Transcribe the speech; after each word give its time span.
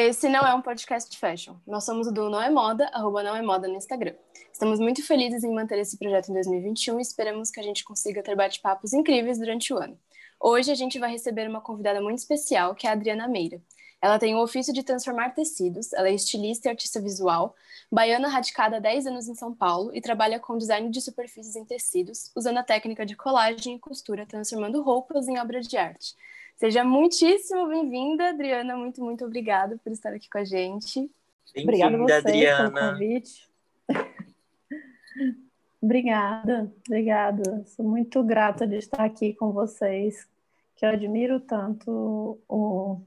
Esse 0.00 0.28
não 0.28 0.46
é 0.46 0.54
um 0.54 0.62
podcast 0.62 1.18
fashion. 1.18 1.56
Nós 1.66 1.82
somos 1.82 2.12
do 2.12 2.30
Não 2.30 2.40
é 2.40 2.48
Moda, 2.48 2.88
arroba 2.92 3.20
Não 3.20 3.34
é 3.34 3.42
Moda 3.42 3.66
no 3.66 3.74
Instagram. 3.74 4.14
Estamos 4.52 4.78
muito 4.78 5.04
felizes 5.04 5.42
em 5.42 5.52
manter 5.52 5.76
esse 5.76 5.98
projeto 5.98 6.28
em 6.28 6.34
2021 6.34 7.00
e 7.00 7.02
esperamos 7.02 7.50
que 7.50 7.58
a 7.58 7.64
gente 7.64 7.82
consiga 7.82 8.22
ter 8.22 8.36
bate-papos 8.36 8.92
incríveis 8.92 9.40
durante 9.40 9.74
o 9.74 9.76
ano. 9.76 9.98
Hoje 10.38 10.70
a 10.70 10.74
gente 10.76 11.00
vai 11.00 11.10
receber 11.10 11.48
uma 11.48 11.60
convidada 11.60 12.00
muito 12.00 12.18
especial, 12.18 12.76
que 12.76 12.86
é 12.86 12.90
a 12.90 12.92
Adriana 12.92 13.26
Meira. 13.26 13.60
Ela 14.00 14.20
tem 14.20 14.36
o 14.36 14.40
ofício 14.40 14.72
de 14.72 14.84
transformar 14.84 15.30
tecidos, 15.30 15.92
ela 15.92 16.08
é 16.08 16.14
estilista 16.14 16.68
e 16.68 16.70
artista 16.70 17.00
visual, 17.00 17.56
baiana 17.90 18.28
radicada 18.28 18.76
há 18.76 18.80
10 18.80 19.08
anos 19.08 19.26
em 19.26 19.34
São 19.34 19.52
Paulo 19.52 19.90
e 19.92 20.00
trabalha 20.00 20.38
com 20.38 20.56
design 20.56 20.88
de 20.90 21.00
superfícies 21.00 21.56
em 21.56 21.64
tecidos, 21.64 22.30
usando 22.36 22.58
a 22.58 22.62
técnica 22.62 23.04
de 23.04 23.16
colagem 23.16 23.74
e 23.74 23.80
costura, 23.80 24.24
transformando 24.24 24.80
roupas 24.80 25.26
em 25.26 25.40
obras 25.40 25.66
de 25.66 25.76
arte. 25.76 26.14
Seja 26.58 26.82
muitíssimo 26.82 27.68
bem-vinda, 27.68 28.30
Adriana. 28.30 28.76
Muito, 28.76 29.00
muito 29.00 29.24
obrigada 29.24 29.78
por 29.78 29.92
estar 29.92 30.12
aqui 30.12 30.28
com 30.28 30.38
a 30.38 30.44
gente. 30.44 31.08
Obrigada 31.56 31.96
a 31.96 32.00
você 32.00 32.12
Adriana. 32.14 32.72
pelo 32.72 32.90
convite. 32.90 33.48
obrigada, 35.80 36.72
obrigada. 36.84 37.64
Sou 37.64 37.86
muito 37.86 38.24
grata 38.24 38.66
de 38.66 38.74
estar 38.74 39.04
aqui 39.04 39.32
com 39.34 39.52
vocês, 39.52 40.28
que 40.74 40.84
eu 40.84 40.90
admiro 40.90 41.38
tanto 41.38 42.40
o 42.48 43.00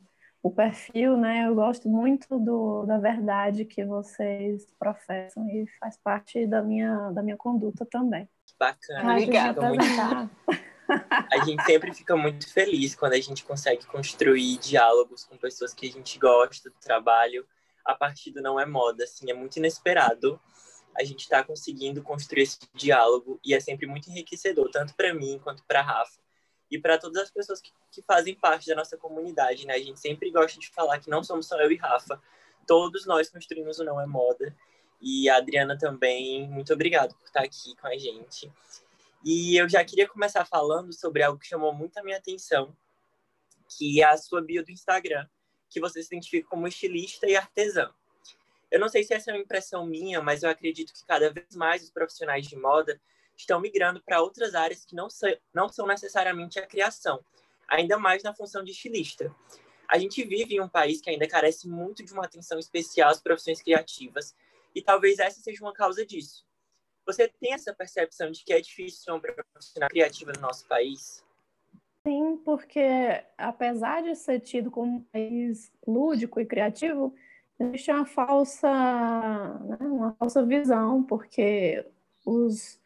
o 0.44 0.50
perfil, 0.50 1.18
né? 1.18 1.46
Eu 1.46 1.54
gosto 1.54 1.88
muito 1.88 2.40
do, 2.40 2.84
da 2.86 2.98
verdade 2.98 3.64
que 3.64 3.86
vocês 3.86 4.66
professam 4.80 5.48
e 5.48 5.68
faz 5.80 5.98
parte 5.98 6.48
da 6.48 6.64
minha, 6.64 7.12
da 7.12 7.22
minha 7.22 7.38
conduta 7.38 7.86
também. 7.86 8.28
Bacana, 8.60 9.12
obrigada. 9.12 9.70
Muito... 9.70 10.62
A 11.32 11.46
gente 11.46 11.64
sempre 11.64 11.94
fica 11.94 12.16
muito 12.16 12.52
feliz 12.52 12.96
quando 12.96 13.14
a 13.14 13.20
gente 13.20 13.44
consegue 13.44 13.86
construir 13.86 14.58
diálogos 14.58 15.24
com 15.24 15.38
pessoas 15.38 15.74
que 15.74 15.88
a 15.88 15.92
gente 15.92 16.20
gosta 16.20 16.70
do 16.70 16.76
trabalho 16.80 17.46
a 17.86 17.96
partir 17.96 18.32
do 18.32 18.42
não 18.42 18.60
é 18.60 18.66
moda, 18.66 19.04
assim, 19.04 19.30
é 19.30 19.34
muito 19.34 19.58
inesperado. 19.58 20.40
A 20.98 21.04
gente 21.04 21.22
está 21.22 21.44
conseguindo 21.44 22.04
construir 22.04 22.44
esse 22.44 22.60
diálogo 22.74 23.40
e 23.44 23.54
é 23.54 23.60
sempre 23.60 23.88
muito 23.88 24.10
enriquecedor, 24.10 24.70
tanto 24.70 24.94
para 24.94 25.14
mim 25.14 25.40
quanto 25.44 25.64
para 25.64 25.82
Rafa 25.82 26.20
e 26.70 26.78
para 26.78 26.98
todas 26.98 27.24
as 27.24 27.32
pessoas 27.32 27.62
que, 27.62 27.72
que 27.92 28.02
fazem 28.02 28.36
parte 28.36 28.68
da 28.68 28.76
nossa 28.76 28.98
comunidade, 28.98 29.66
né? 29.66 29.74
A 29.74 29.80
gente 29.80 30.00
sempre 30.00 30.30
gosta 30.32 30.60
de 30.60 30.70
falar 30.70 31.00
que 31.00 31.10
não 31.10 31.24
somos 31.24 31.48
só 31.48 31.60
eu 31.62 31.72
e 31.72 31.76
Rafa, 31.76 32.22
todos 32.68 33.06
nós 33.06 33.30
construímos 33.30 33.80
o 33.80 33.84
Não 33.84 34.00
é 34.00 34.06
Moda. 34.06 34.56
E 35.02 35.28
a 35.30 35.38
Adriana 35.38 35.78
também, 35.78 36.48
muito 36.48 36.72
obrigado 36.72 37.16
por 37.16 37.26
estar 37.26 37.42
aqui 37.42 37.76
com 37.76 37.88
a 37.88 37.98
gente. 37.98 38.52
E 39.24 39.56
eu 39.56 39.70
já 39.70 39.84
queria 39.86 40.08
começar 40.08 40.46
falando 40.46 40.92
sobre 40.94 41.22
algo 41.22 41.40
que 41.40 41.48
chamou 41.48 41.74
muito 41.74 41.98
a 41.98 42.04
minha 42.04 42.18
atenção, 42.18 42.76
que 43.78 44.02
é 44.02 44.06
a 44.06 44.18
sua 44.18 44.42
bio 44.42 44.66
do 44.66 44.72
Instagram, 44.72 45.28
que 45.70 45.80
você 45.80 46.02
se 46.02 46.08
identifica 46.08 46.50
como 46.50 46.68
estilista 46.68 47.28
e 47.28 47.36
artesã. 47.36 47.94
Eu 48.72 48.80
não 48.80 48.90
sei 48.90 49.04
se 49.04 49.14
essa 49.14 49.30
é 49.30 49.34
uma 49.34 49.42
impressão 49.42 49.86
minha, 49.86 50.22
mas 50.22 50.42
eu 50.42 50.50
acredito 50.50 50.94
que 50.94 51.06
cada 51.06 51.32
vez 51.32 51.56
mais 51.56 51.84
os 51.84 51.92
profissionais 51.92 52.48
de 52.48 52.56
moda 52.56 53.00
estão 53.36 53.60
migrando 53.60 54.02
para 54.02 54.22
outras 54.22 54.56
áreas 54.56 54.86
que 54.86 54.96
não, 54.96 55.08
não 55.54 55.70
são 55.70 55.86
necessariamente 55.86 56.58
a 56.58 56.66
criação, 56.66 57.24
ainda 57.68 58.00
mais 58.00 58.24
na 58.24 58.34
função 58.34 58.64
de 58.64 58.72
estilista. 58.72 59.34
A 59.88 60.00
gente 60.00 60.24
vive 60.24 60.56
em 60.56 60.62
um 60.62 60.70
país 60.70 61.02
que 61.02 61.10
ainda 61.10 61.28
carece 61.28 61.68
muito 61.68 62.04
de 62.04 62.14
uma 62.14 62.26
atenção 62.26 62.58
especial 62.58 63.12
às 63.12 63.22
profissões 63.22 63.62
criativas, 63.62 64.36
e 64.74 64.82
talvez 64.82 65.20
essa 65.20 65.42
seja 65.42 65.64
uma 65.64 65.74
causa 65.74 66.06
disso. 66.06 66.46
Você 67.12 67.28
tem 67.28 67.54
essa 67.54 67.74
percepção 67.74 68.32
de 68.32 68.44
que 68.44 68.54
é 68.54 68.62
difícil 68.62 69.04
ser 69.04 69.12
uma 69.12 69.20
profissional 69.20 69.90
criativa 69.90 70.32
no 70.34 70.42
nosso 70.42 70.66
país? 70.66 71.24
Sim, 72.08 72.38
porque 72.38 72.82
apesar 73.38 74.02
de 74.02 74.16
ser 74.16 74.40
tido 74.40 74.72
como 74.72 74.98
um 74.98 75.02
país 75.02 75.72
lúdico 75.86 76.40
e 76.40 76.46
criativo, 76.46 77.14
existe 77.60 77.92
uma 77.92 78.06
falsa, 78.06 78.70
né, 78.70 79.78
uma 79.82 80.14
falsa 80.14 80.44
visão, 80.44 81.04
porque 81.04 81.86
os 82.26 82.80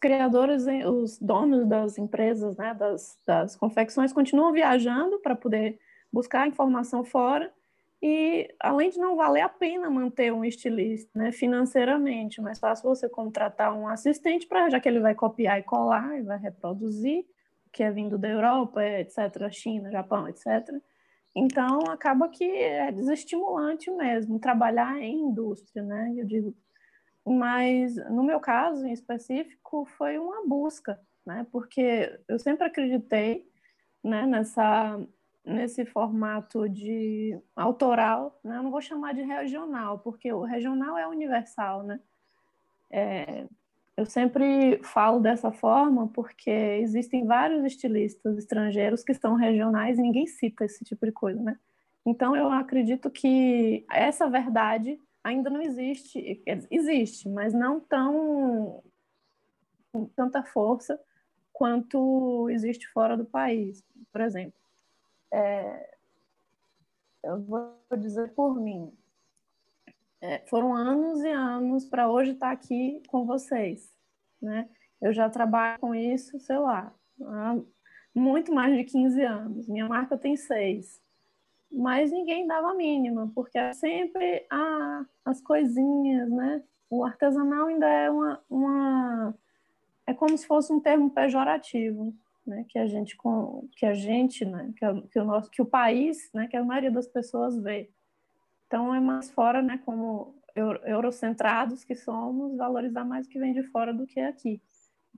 criadores, 0.00 0.64
os 0.86 1.18
donos 1.18 1.66
das 1.66 1.96
empresas, 1.96 2.56
né, 2.56 2.74
das, 2.74 3.18
das 3.24 3.56
confecções, 3.56 4.12
continuam 4.12 4.52
viajando 4.52 5.18
para 5.20 5.36
poder 5.36 5.78
buscar 6.12 6.46
informação 6.48 7.04
fora 7.04 7.52
e, 8.06 8.54
além 8.60 8.90
de 8.90 8.98
não 8.98 9.16
valer 9.16 9.40
a 9.40 9.48
pena 9.48 9.88
manter 9.88 10.30
um 10.30 10.44
estilista 10.44 11.10
né, 11.18 11.32
financeiramente, 11.32 12.38
mais 12.38 12.58
fácil 12.58 12.86
você 12.86 13.08
contratar 13.08 13.74
um 13.74 13.88
assistente, 13.88 14.46
para 14.46 14.68
já 14.68 14.78
que 14.78 14.86
ele 14.86 15.00
vai 15.00 15.14
copiar 15.14 15.58
e 15.58 15.62
colar 15.62 16.18
e 16.18 16.22
vai 16.22 16.38
reproduzir, 16.38 17.20
o 17.66 17.70
que 17.72 17.82
é 17.82 17.90
vindo 17.90 18.18
da 18.18 18.28
Europa, 18.28 18.84
etc., 18.84 19.50
China, 19.50 19.90
Japão, 19.90 20.28
etc., 20.28 20.44
então, 21.34 21.80
acaba 21.88 22.28
que 22.28 22.44
é 22.44 22.92
desestimulante 22.92 23.90
mesmo 23.90 24.38
trabalhar 24.38 25.00
em 25.00 25.20
indústria, 25.30 25.82
né? 25.82 26.14
Eu 26.16 26.26
digo, 26.26 26.54
mas 27.26 27.96
no 28.10 28.22
meu 28.22 28.38
caso 28.38 28.86
em 28.86 28.92
específico 28.92 29.84
foi 29.96 30.18
uma 30.18 30.46
busca, 30.46 31.00
né? 31.26 31.46
Porque 31.50 32.20
eu 32.28 32.38
sempre 32.38 32.66
acreditei, 32.66 33.48
né, 34.02 34.26
nessa 34.26 35.00
nesse 35.44 35.84
formato 35.84 36.68
de 36.68 37.38
autoral, 37.54 38.38
né? 38.42 38.56
Eu 38.56 38.62
não 38.62 38.70
vou 38.70 38.80
chamar 38.80 39.14
de 39.14 39.22
regional, 39.22 39.98
porque 39.98 40.32
o 40.32 40.42
regional 40.42 40.96
é 40.96 41.06
universal, 41.06 41.82
né? 41.82 42.00
É, 42.90 43.46
eu 43.96 44.06
sempre 44.06 44.80
falo 44.82 45.20
dessa 45.20 45.52
forma 45.52 46.08
porque 46.08 46.50
existem 46.50 47.26
vários 47.26 47.64
estilistas 47.64 48.38
estrangeiros 48.38 49.04
que 49.04 49.14
são 49.14 49.34
regionais 49.34 49.98
e 49.98 50.02
ninguém 50.02 50.26
cita 50.26 50.64
esse 50.64 50.84
tipo 50.84 51.04
de 51.04 51.12
coisa, 51.12 51.40
né? 51.40 51.58
Então 52.06 52.34
eu 52.34 52.50
acredito 52.50 53.10
que 53.10 53.84
essa 53.90 54.28
verdade 54.28 54.98
ainda 55.22 55.48
não 55.48 55.62
existe, 55.62 56.42
existe, 56.70 57.28
mas 57.28 57.54
não 57.54 57.80
tão 57.80 58.82
com 59.92 60.06
tanta 60.06 60.42
força 60.42 61.00
quanto 61.52 62.50
existe 62.50 62.88
fora 62.88 63.16
do 63.16 63.24
país. 63.24 63.82
Por 64.10 64.20
exemplo, 64.20 64.63
é, 65.34 65.96
eu 67.22 67.40
vou 67.42 67.76
dizer 67.98 68.32
por 68.34 68.60
mim, 68.60 68.92
é, 70.20 70.38
foram 70.46 70.74
anos 70.74 71.22
e 71.22 71.30
anos 71.30 71.84
para 71.84 72.10
hoje 72.10 72.32
estar 72.32 72.50
aqui 72.50 73.02
com 73.08 73.26
vocês, 73.26 73.92
né? 74.40 74.68
Eu 75.00 75.12
já 75.12 75.28
trabalho 75.28 75.78
com 75.80 75.94
isso, 75.94 76.38
sei 76.40 76.58
lá, 76.58 76.92
há 77.20 77.56
muito 78.14 78.54
mais 78.54 78.74
de 78.76 78.84
15 78.84 79.22
anos. 79.22 79.68
Minha 79.68 79.88
marca 79.88 80.16
tem 80.16 80.36
seis 80.36 81.02
mas 81.74 82.12
ninguém 82.12 82.46
dava 82.46 82.70
a 82.70 82.74
mínima, 82.74 83.30
porque 83.34 83.58
é 83.58 83.72
sempre 83.72 84.46
ah, 84.48 85.04
as 85.24 85.40
coisinhas, 85.40 86.30
né? 86.30 86.62
O 86.88 87.04
artesanal 87.04 87.66
ainda 87.66 87.88
é 87.88 88.08
uma, 88.08 88.40
uma 88.48 89.34
é 90.06 90.14
como 90.14 90.38
se 90.38 90.46
fosse 90.46 90.72
um 90.72 90.78
termo 90.78 91.10
pejorativo, 91.10 92.14
né? 92.46 92.64
Que 92.68 92.78
a 92.78 92.86
gente 92.86 93.16
que 93.76 93.86
a 93.86 93.94
gente, 93.94 94.44
né? 94.44 94.72
Que, 94.76 95.08
que 95.08 95.18
o 95.18 95.24
nosso 95.24 95.50
que 95.50 95.62
o 95.62 95.66
país, 95.66 96.30
né? 96.32 96.46
Que 96.48 96.56
a 96.56 96.64
maioria 96.64 96.90
das 96.90 97.06
pessoas 97.06 97.56
vê. 97.56 97.90
Então 98.66 98.94
é 98.94 99.00
mais 99.00 99.30
fora, 99.30 99.62
né? 99.62 99.80
Como 99.84 100.34
eurocentrados 100.84 101.84
que 101.84 101.94
somos, 101.94 102.56
valorizar 102.56 103.04
mais 103.04 103.26
o 103.26 103.28
que 103.28 103.38
vem 103.38 103.52
de 103.52 103.62
fora 103.64 103.92
do 103.92 104.06
que 104.06 104.20
aqui. 104.20 104.62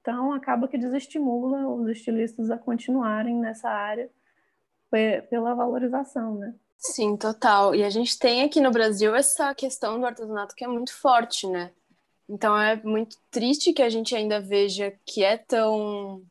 Então 0.00 0.32
acaba 0.32 0.68
que 0.68 0.78
desestimula 0.78 1.68
os 1.68 1.88
estilistas 1.88 2.50
a 2.50 2.56
continuarem 2.56 3.36
nessa 3.36 3.68
área 3.68 4.10
pela 5.28 5.54
valorização, 5.54 6.36
né? 6.36 6.54
Sim, 6.78 7.16
total. 7.16 7.74
E 7.74 7.82
a 7.82 7.90
gente 7.90 8.18
tem 8.18 8.42
aqui 8.42 8.60
no 8.60 8.70
Brasil 8.70 9.14
essa 9.14 9.54
questão 9.54 9.98
do 9.98 10.06
artesanato 10.06 10.54
que 10.54 10.64
é 10.64 10.68
muito 10.68 10.94
forte, 10.94 11.46
né? 11.46 11.72
Então 12.28 12.56
é 12.58 12.76
muito 12.82 13.16
triste 13.30 13.72
que 13.72 13.82
a 13.82 13.88
gente 13.88 14.14
ainda 14.14 14.40
veja 14.40 14.92
que 15.04 15.22
é 15.24 15.36
tão, 15.36 16.22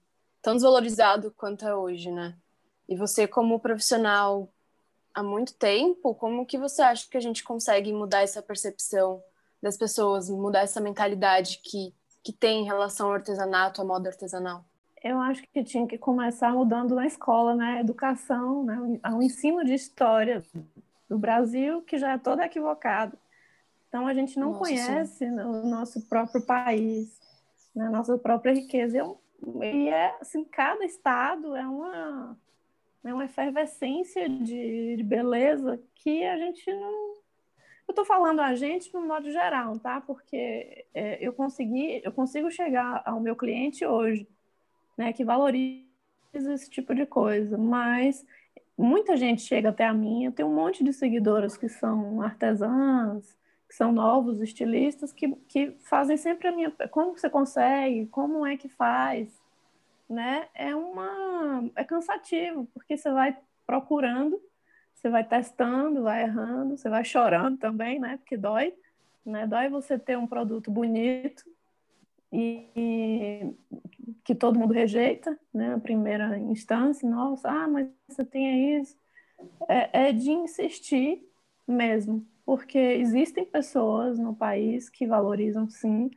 tão 0.46 0.54
desvalorizado 0.54 1.34
quanto 1.36 1.68
é 1.68 1.76
hoje, 1.76 2.12
né? 2.12 2.38
E 2.88 2.96
você, 2.96 3.28
como 3.28 3.60
profissional 3.60 4.48
há 5.12 5.24
muito 5.24 5.56
tempo, 5.56 6.14
como 6.14 6.46
que 6.46 6.56
você 6.56 6.84
acha 6.84 7.10
que 7.10 7.18
a 7.18 7.20
gente 7.20 7.44
consegue 7.44 7.92
mudar 7.92 8.22
essa 8.22 8.44
percepção 8.44 9.24
das 9.60 9.76
pessoas, 9.76 10.30
mudar 10.30 10.60
essa 10.60 10.80
mentalidade 10.80 11.60
que, 11.64 11.96
que 12.24 12.32
tem 12.32 12.62
em 12.62 12.66
relação 12.66 13.08
ao 13.08 13.14
artesanato, 13.14 13.82
à 13.82 13.86
moda 13.86 14.10
artesanal? 14.10 14.64
eu 15.04 15.20
acho 15.20 15.44
que 15.54 15.64
tinha 15.64 15.86
que 15.86 16.00
começar 16.00 16.52
mudando 16.52 16.96
na 16.96 17.06
escola, 17.06 17.56
né? 17.56 17.80
Educação, 17.80 18.64
né? 18.64 19.00
O 19.14 19.22
ensino 19.22 19.64
de 19.64 19.74
história 19.76 20.44
do 21.08 21.18
Brasil, 21.20 21.84
que 21.84 21.98
já 22.00 22.14
é 22.14 22.18
todo 22.18 22.42
equivocado. 22.42 23.16
Então, 23.88 24.08
a 24.08 24.14
gente 24.16 24.40
não 24.40 24.48
Nossa, 24.48 24.60
conhece 24.60 25.18
sim. 25.20 25.30
o 25.30 25.68
nosso 25.68 26.02
próprio 26.08 26.42
país, 26.44 27.20
né? 27.76 27.86
a 27.86 27.92
nossa 27.92 28.18
própria 28.18 28.54
riqueza. 28.54 28.98
E 29.62 29.90
é, 29.90 30.16
assim, 30.20 30.44
cada 30.44 30.84
estado 30.86 31.56
é 31.56 31.68
uma, 31.68 32.38
é 33.04 33.14
uma 33.14 33.26
efervescência 33.26 34.28
de, 34.30 34.98
de 34.98 35.04
beleza 35.04 35.82
que 35.96 36.24
a 36.24 36.38
gente 36.38 36.72
não... 36.74 37.16
Eu 37.88 37.92
estou 37.92 38.06
falando 38.06 38.40
a 38.40 38.56
gente 38.56 38.92
no 38.94 39.06
modo 39.06 39.32
geral, 39.32 39.78
tá? 39.78 40.02
Porque 40.02 40.86
é, 40.94 41.18
eu 41.22 41.32
consegui, 41.34 42.02
eu 42.04 42.12
consigo 42.12 42.50
chegar 42.50 43.04
ao 43.06 43.20
meu 43.20 43.36
cliente 43.36 43.86
hoje 43.86 44.28
né, 44.98 45.14
que 45.14 45.24
valoriza 45.24 45.86
esse 46.34 46.70
tipo 46.70 46.94
de 46.94 47.06
coisa, 47.06 47.58
mas 47.58 48.26
muita 48.78 49.16
gente 49.16 49.42
chega 49.42 49.70
até 49.70 49.86
a 49.86 49.94
mim, 49.94 50.26
eu 50.26 50.32
tenho 50.32 50.50
um 50.50 50.56
monte 50.56 50.84
de 50.84 50.94
seguidoras 50.94 51.58
que 51.58 51.70
são 51.70 52.22
artesãs, 52.22 53.36
que 53.68 53.76
são 53.76 53.92
novos 53.92 54.42
estilistas, 54.42 55.12
que, 55.12 55.34
que 55.48 55.72
fazem 55.80 56.18
sempre 56.18 56.48
a 56.48 56.52
minha... 56.52 56.72
Como 56.92 57.18
você 57.18 57.30
consegue? 57.30 58.08
Como 58.08 58.46
é 58.46 58.58
que 58.58 58.70
faz? 58.70 59.30
Né? 60.10 60.48
É 60.54 60.76
uma... 60.76 61.70
É 61.76 61.84
cansativo, 61.84 62.68
porque 62.74 62.96
você 62.98 63.12
vai 63.12 63.38
procurando, 63.66 64.40
você 64.94 65.10
vai 65.10 65.24
testando, 65.24 66.04
vai 66.04 66.24
errando, 66.24 66.78
você 66.78 66.90
vai 66.90 67.04
chorando 67.04 67.58
também, 67.58 68.00
né? 68.00 68.18
Porque 68.18 68.38
dói, 68.38 68.74
né? 69.26 69.48
Dói 69.48 69.70
você 69.70 69.98
ter 69.98 70.18
um 70.18 70.28
produto 70.28 70.72
bonito 70.72 71.44
e, 72.32 72.70
e 72.76 73.54
que 74.24 74.36
todo 74.36 74.60
mundo 74.60 74.74
rejeita, 74.74 75.38
né? 75.54 75.80
Primeira 75.80 76.38
instância, 76.38 77.10
nossa, 77.10 77.50
ah, 77.50 77.68
mas 77.68 77.88
você 78.08 78.24
tem 78.24 78.80
isso. 78.80 78.98
É, 79.68 80.10
é 80.10 80.12
de 80.12 80.32
insistir 80.32 81.28
mesmo, 81.68 82.26
porque 82.46 82.78
existem 82.78 83.44
pessoas 83.44 84.20
no 84.20 84.36
país 84.36 84.90
que 84.90 85.08
valorizam 85.08 85.68
sim, 85.68 86.12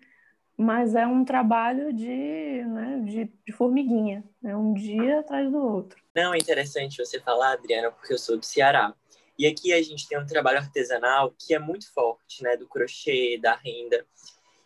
mas 0.57 0.95
é 0.95 1.07
um 1.07 1.25
trabalho 1.25 1.93
de, 1.93 2.65
né, 2.65 3.01
de, 3.05 3.33
de 3.47 3.53
formiguinha, 3.53 4.25
é 4.45 4.57
um 4.57 4.75
dia 4.75 5.21
atrás 5.21 5.51
do 5.51 5.59
outro. 5.59 6.03
Não, 6.15 6.35
é 6.35 6.39
interessante 6.39 6.99
você 6.99 7.21
falar, 7.21 7.53
Adriana, 7.53 7.91
porque 7.91 8.13
eu 8.13 8.19
sou 8.19 8.37
do 8.37 8.45
Ceará. 8.45 8.95
E 9.39 9.47
aqui 9.47 9.73
a 9.73 9.81
gente 9.81 10.09
tem 10.09 10.19
um 10.19 10.27
trabalho 10.27 10.59
artesanal 10.59 11.33
que 11.39 11.55
é 11.55 11.61
muito 11.61 11.91
forte, 11.93 12.43
né? 12.43 12.57
Do 12.57 12.67
crochê, 12.67 13.39
da 13.41 13.55
renda. 13.55 14.05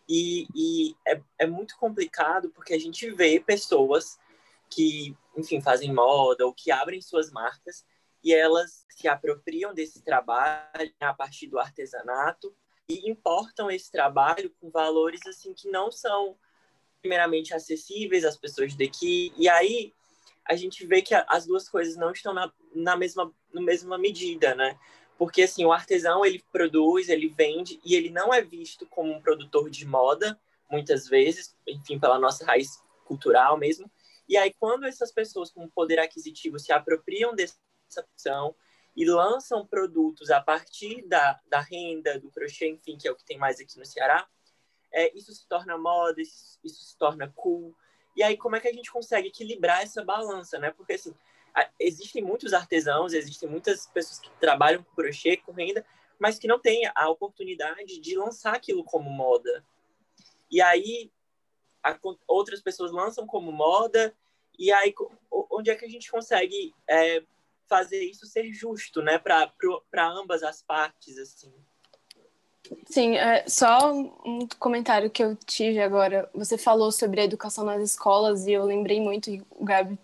E, 0.09 0.47
e 0.55 0.95
é, 1.07 1.21
é 1.39 1.45
muito 1.45 1.77
complicado 1.77 2.49
porque 2.49 2.73
a 2.73 2.79
gente 2.79 3.09
vê 3.11 3.39
pessoas 3.39 4.17
que, 4.67 5.15
enfim, 5.37 5.61
fazem 5.61 5.93
moda 5.93 6.45
ou 6.45 6.53
que 6.53 6.71
abrem 6.71 6.99
suas 7.01 7.31
marcas 7.31 7.85
e 8.23 8.33
elas 8.33 8.85
se 8.89 9.07
apropriam 9.07 9.73
desse 9.73 10.01
trabalho 10.01 10.93
a 10.99 11.13
partir 11.13 11.47
do 11.47 11.59
artesanato 11.59 12.55
e 12.87 13.09
importam 13.09 13.69
esse 13.69 13.91
trabalho 13.91 14.53
com 14.59 14.69
valores 14.69 15.21
assim 15.27 15.53
que 15.53 15.69
não 15.69 15.91
são 15.91 16.37
primeiramente 17.01 17.53
acessíveis 17.53 18.23
às 18.23 18.37
pessoas 18.37 18.75
daqui. 18.75 19.33
E 19.37 19.49
aí 19.49 19.93
a 20.45 20.55
gente 20.55 20.85
vê 20.85 21.01
que 21.01 21.13
as 21.13 21.45
duas 21.45 21.67
coisas 21.67 21.97
não 21.97 22.11
estão 22.11 22.33
na, 22.33 22.51
na 22.73 22.95
mesma 22.95 23.33
na 23.53 23.61
mesma 23.61 23.97
medida 23.97 24.55
né? 24.55 24.79
Porque 25.17 25.43
assim 25.43 25.65
o 25.65 25.71
artesão 25.71 26.25
ele 26.25 26.43
produz 26.51 27.09
ele 27.09 27.27
vende 27.27 27.79
e 27.83 27.95
ele 27.95 28.09
não 28.09 28.33
é 28.33 28.41
visto 28.41 28.85
como 28.87 29.11
um 29.11 29.21
produtor 29.21 29.69
de 29.69 29.85
moda 29.85 30.39
muitas 30.71 31.07
vezes 31.07 31.55
enfim 31.67 31.99
pela 31.99 32.17
nossa 32.17 32.45
raiz 32.45 32.81
cultural 33.05 33.57
mesmo. 33.57 33.91
E 34.27 34.37
aí 34.37 34.53
quando 34.57 34.85
essas 34.85 35.11
pessoas 35.11 35.51
com 35.51 35.69
poder 35.69 35.99
aquisitivo 35.99 36.57
se 36.57 36.71
apropriam 36.71 37.35
desse 37.35 37.57
opção 38.01 38.55
e 38.95 39.05
lançam 39.05 39.65
produtos 39.65 40.29
a 40.29 40.41
partir 40.41 41.01
da, 41.07 41.39
da 41.47 41.59
renda, 41.59 42.19
do 42.19 42.29
crochê, 42.29 42.67
enfim, 42.67 42.97
que 42.97 43.07
é 43.07 43.11
o 43.11 43.15
que 43.15 43.25
tem 43.25 43.37
mais 43.37 43.59
aqui 43.59 43.77
no 43.79 43.85
Ceará, 43.85 44.27
é, 44.91 45.11
isso 45.17 45.33
se 45.33 45.47
torna 45.47 45.77
moda, 45.77 46.21
isso, 46.21 46.59
isso, 46.63 46.83
se 46.83 46.97
torna 46.97 47.31
cool. 47.35 47.75
E 48.15 48.21
aí, 48.21 48.37
como 48.37 48.55
é 48.55 48.59
que 48.59 48.67
a 48.67 48.73
gente 48.73 48.91
consegue 48.91 49.29
equilibrar 49.29 49.81
essa 49.81 50.03
balança, 50.03 50.59
né? 50.59 50.69
Porque, 50.69 50.93
assim, 50.93 51.15
existem 51.79 52.21
muitos 52.21 52.53
artesãos, 52.53 53.13
existem 53.13 53.49
muitas 53.49 53.87
pessoas 53.87 54.19
que 54.19 54.29
trabalham 54.39 54.83
com 54.83 54.95
crochê, 54.95 55.37
com 55.37 55.51
renda, 55.51 55.83
mas 56.19 56.37
que 56.37 56.47
não 56.47 56.59
têm 56.59 56.83
a 56.93 57.09
oportunidade 57.09 57.99
de 57.99 58.15
lançar 58.15 58.53
aquilo 58.53 58.83
como 58.83 59.09
moda. 59.09 59.65
E 60.49 60.61
aí, 60.61 61.11
a, 61.83 61.97
outras 62.27 62.61
pessoas 62.61 62.91
lançam 62.91 63.25
como 63.25 63.51
moda, 63.51 64.15
e 64.57 64.71
aí, 64.71 64.93
onde 65.49 65.71
é 65.71 65.75
que 65.75 65.85
a 65.85 65.89
gente 65.89 66.11
consegue 66.11 66.71
é, 66.87 67.23
fazer 67.73 68.03
isso 68.03 68.27
ser 68.27 68.53
justo, 68.53 69.01
né, 69.01 69.17
para 69.17 69.51
ambas 70.09 70.43
as 70.43 70.61
partes, 70.61 71.17
assim. 71.17 71.51
Sim, 72.85 73.17
é, 73.17 73.43
só 73.47 73.91
um 73.91 74.47
comentário 74.59 75.09
que 75.09 75.23
eu 75.23 75.35
tive 75.35 75.81
agora. 75.81 76.29
Você 76.35 76.55
falou 76.55 76.91
sobre 76.91 77.19
a 77.19 77.23
educação 77.23 77.65
nas 77.65 77.81
escolas 77.81 78.45
e 78.45 78.51
eu 78.51 78.63
lembrei 78.63 79.01
muito, 79.01 79.31
e 79.31 79.43
o 79.49 79.65
Gabi 79.65 79.97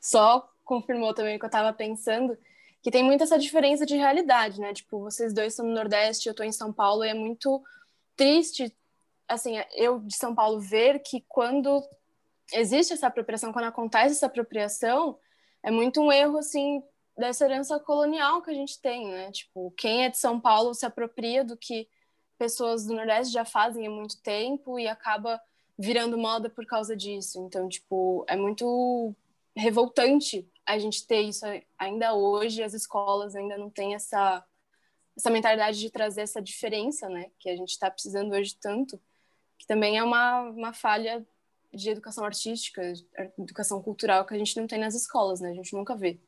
só 0.00 0.52
confirmou 0.64 1.14
também 1.14 1.36
o 1.36 1.38
que 1.38 1.44
eu 1.44 1.48
estava 1.48 1.72
pensando, 1.72 2.36
que 2.82 2.90
tem 2.90 3.04
muito 3.04 3.22
essa 3.22 3.38
diferença 3.38 3.86
de 3.86 3.96
realidade, 3.96 4.60
né? 4.60 4.74
Tipo, 4.74 4.98
vocês 4.98 5.32
dois 5.32 5.52
estão 5.52 5.64
no 5.64 5.74
Nordeste, 5.74 6.26
eu 6.26 6.32
estou 6.32 6.44
em 6.44 6.50
São 6.50 6.72
Paulo, 6.72 7.04
e 7.04 7.08
é 7.08 7.14
muito 7.14 7.62
triste, 8.16 8.76
assim, 9.28 9.54
eu 9.76 10.00
de 10.00 10.16
São 10.16 10.34
Paulo 10.34 10.58
ver 10.58 10.98
que 10.98 11.24
quando 11.28 11.82
existe 12.52 12.92
essa 12.92 13.06
apropriação, 13.06 13.52
quando 13.52 13.66
acontece 13.66 14.16
essa 14.16 14.26
apropriação, 14.26 15.16
é 15.62 15.70
muito 15.70 16.00
um 16.00 16.10
erro, 16.10 16.38
assim, 16.38 16.82
dessa 17.16 17.44
herança 17.44 17.78
colonial 17.78 18.42
que 18.42 18.50
a 18.50 18.54
gente 18.54 18.80
tem, 18.80 19.08
né? 19.08 19.30
Tipo, 19.30 19.70
quem 19.72 20.04
é 20.04 20.10
de 20.10 20.18
São 20.18 20.40
Paulo 20.40 20.74
se 20.74 20.86
apropria 20.86 21.44
do 21.44 21.56
que 21.56 21.88
pessoas 22.38 22.86
do 22.86 22.94
Nordeste 22.94 23.32
já 23.32 23.44
fazem 23.44 23.86
há 23.86 23.90
muito 23.90 24.20
tempo 24.22 24.78
e 24.78 24.88
acaba 24.88 25.40
virando 25.78 26.18
moda 26.18 26.48
por 26.50 26.66
causa 26.66 26.96
disso. 26.96 27.38
Então, 27.46 27.68
tipo, 27.68 28.24
é 28.28 28.36
muito 28.36 29.14
revoltante 29.56 30.48
a 30.64 30.78
gente 30.78 31.06
ter 31.06 31.22
isso 31.22 31.44
ainda 31.78 32.14
hoje, 32.14 32.62
as 32.62 32.72
escolas 32.72 33.34
ainda 33.34 33.58
não 33.58 33.68
têm 33.68 33.94
essa 33.94 34.44
essa 35.16 35.30
mentalidade 35.30 35.78
de 35.78 35.90
trazer 35.90 36.22
essa 36.22 36.40
diferença, 36.40 37.08
né, 37.08 37.30
que 37.38 37.48
a 37.50 37.56
gente 37.56 37.70
está 37.70 37.90
precisando 37.90 38.32
hoje 38.32 38.56
tanto, 38.60 39.00
que 39.58 39.66
também 39.66 39.98
é 39.98 40.02
uma, 40.02 40.40
uma 40.40 40.72
falha 40.72 41.22
de 41.72 41.90
educação 41.90 42.24
artística, 42.24 42.92
educação 43.38 43.82
cultural 43.82 44.24
que 44.24 44.34
a 44.34 44.38
gente 44.38 44.56
não 44.56 44.66
tem 44.66 44.78
nas 44.78 44.94
escolas, 44.94 45.40
né, 45.40 45.50
a 45.50 45.54
gente 45.54 45.74
nunca 45.74 45.94
vê. 45.94 46.18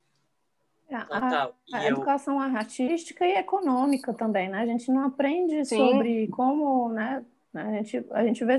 A, 1.10 1.50
a 1.72 1.86
educação 1.86 2.40
artística 2.40 3.26
e 3.26 3.32
econômica 3.32 4.12
também, 4.12 4.48
né? 4.48 4.60
A 4.60 4.66
gente 4.66 4.90
não 4.90 5.04
aprende 5.04 5.64
Sim. 5.64 5.76
sobre 5.76 6.28
como, 6.28 6.88
né? 6.90 7.24
A 7.54 7.70
gente, 7.72 8.06
a 8.10 8.24
gente 8.24 8.44
vê 8.44 8.58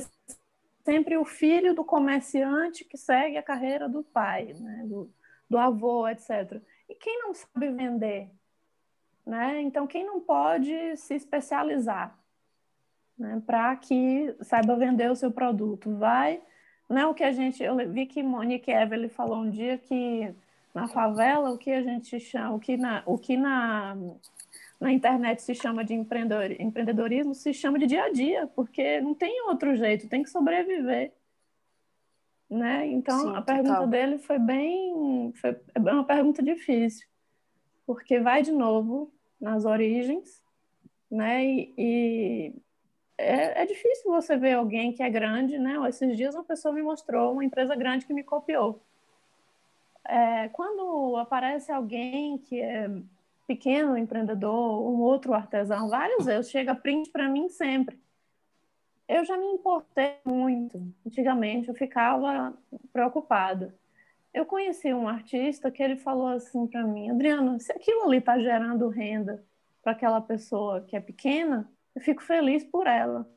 sempre 0.85 1.17
o 1.17 1.25
filho 1.25 1.73
do 1.73 1.83
comerciante 1.83 2.85
que 2.85 2.97
segue 2.97 3.37
a 3.37 3.43
carreira 3.43 3.89
do 3.89 4.03
pai, 4.03 4.53
né? 4.53 4.83
do, 4.85 5.11
do 5.49 5.57
avô, 5.57 6.07
etc. 6.07 6.61
E 6.87 6.93
quem 6.93 7.19
não 7.23 7.33
sabe 7.33 7.71
vender? 7.71 8.29
Né? 9.25 9.61
Então, 9.61 9.87
quem 9.87 10.05
não 10.05 10.21
pode 10.21 10.95
se 10.97 11.15
especializar 11.15 12.17
né? 13.17 13.41
para 13.45 13.75
que 13.75 14.35
saiba 14.41 14.75
vender 14.75 15.09
o 15.09 15.15
seu 15.15 15.31
produto? 15.31 15.97
Vai, 15.97 16.39
né? 16.87 17.07
O 17.07 17.13
que 17.15 17.23
a 17.23 17.31
gente, 17.31 17.63
eu 17.63 17.75
vi 17.89 18.05
que 18.05 18.21
Monique 18.21 18.71
Evelyn 18.71 19.09
falou 19.09 19.37
um 19.37 19.49
dia 19.49 19.79
que 19.79 20.33
na 20.75 20.89
favela, 20.89 21.51
o 21.51 21.57
que 21.57 21.71
a 21.71 21.81
gente 21.81 22.19
chama, 22.19 22.53
o 22.53 22.59
que 22.59 22.75
na, 22.75 23.01
o 23.05 23.17
que 23.17 23.37
na, 23.37 23.95
na 24.77 24.91
internet 24.91 25.41
se 25.41 25.55
chama 25.55 25.85
de 25.85 25.93
empreendedor, 25.93 26.51
empreendedorismo, 26.59 27.33
se 27.33 27.53
chama 27.53 27.79
de 27.79 27.87
dia 27.87 28.03
a 28.03 28.11
dia, 28.11 28.45
porque 28.47 28.99
não 28.99 29.15
tem 29.15 29.41
outro 29.47 29.73
jeito, 29.77 30.09
tem 30.09 30.21
que 30.21 30.29
sobreviver. 30.29 31.13
Né? 32.49 32.87
Então, 32.87 33.19
Sim, 33.21 33.35
a 33.37 33.41
pergunta 33.41 33.69
total. 33.69 33.87
dele 33.87 34.17
foi 34.19 34.37
bem. 34.37 35.31
Foi 35.35 35.57
é 35.73 35.79
uma 35.79 36.03
pergunta 36.03 36.43
difícil, 36.43 37.07
porque 37.87 38.19
vai 38.19 38.41
de 38.41 38.51
novo 38.51 39.11
nas 39.39 39.63
origens, 39.63 40.43
né? 41.09 41.43
E, 41.43 41.73
e 41.77 42.55
é, 43.17 43.63
é, 43.63 43.65
difícil 43.65 44.11
você 44.11 44.37
ver 44.37 44.53
alguém 44.53 44.91
que 44.91 45.01
é 45.01 45.09
grande, 45.09 45.57
né? 45.57 45.75
Esses 45.87 46.15
dias 46.17 46.35
uma 46.35 46.43
pessoa 46.43 46.73
me 46.73 46.83
mostrou 46.83 47.31
uma 47.31 47.45
empresa 47.45 47.75
grande 47.75 48.05
que 48.05 48.13
me 48.13 48.23
copiou 48.23 48.85
é, 50.07 50.49
quando 50.49 51.17
aparece 51.17 51.71
alguém 51.71 52.37
que 52.37 52.61
é 52.61 52.89
pequeno 53.47 53.97
empreendedor, 53.97 54.81
um 54.81 55.01
outro 55.01 55.33
artesão, 55.33 55.89
várias 55.89 56.25
vezes, 56.25 56.51
chega 56.51 56.75
print 56.75 57.11
para 57.11 57.29
mim 57.29 57.49
sempre. 57.49 57.99
Eu 59.07 59.23
já 59.23 59.37
me 59.37 59.45
importei 59.45 60.15
muito. 60.25 60.81
Antigamente 61.05 61.69
eu 61.69 61.75
ficava 61.75 62.57
preocupada. 62.91 63.75
Eu 64.33 64.45
conheci 64.45 64.93
um 64.93 65.07
artista 65.07 65.71
que 65.71 65.81
ele 65.81 65.95
falou 65.95 66.27
assim 66.27 66.67
para 66.67 66.83
mim, 66.83 67.09
Adriana, 67.09 67.59
se 67.59 67.71
aquilo 67.71 68.03
ali 68.03 68.17
está 68.17 68.37
gerando 68.39 68.89
renda 68.89 69.45
para 69.81 69.91
aquela 69.93 70.19
pessoa 70.19 70.81
que 70.81 70.95
é 70.95 70.99
pequena, 70.99 71.71
eu 71.93 72.01
fico 72.01 72.21
feliz 72.21 72.63
por 72.63 72.87
ela. 72.87 73.29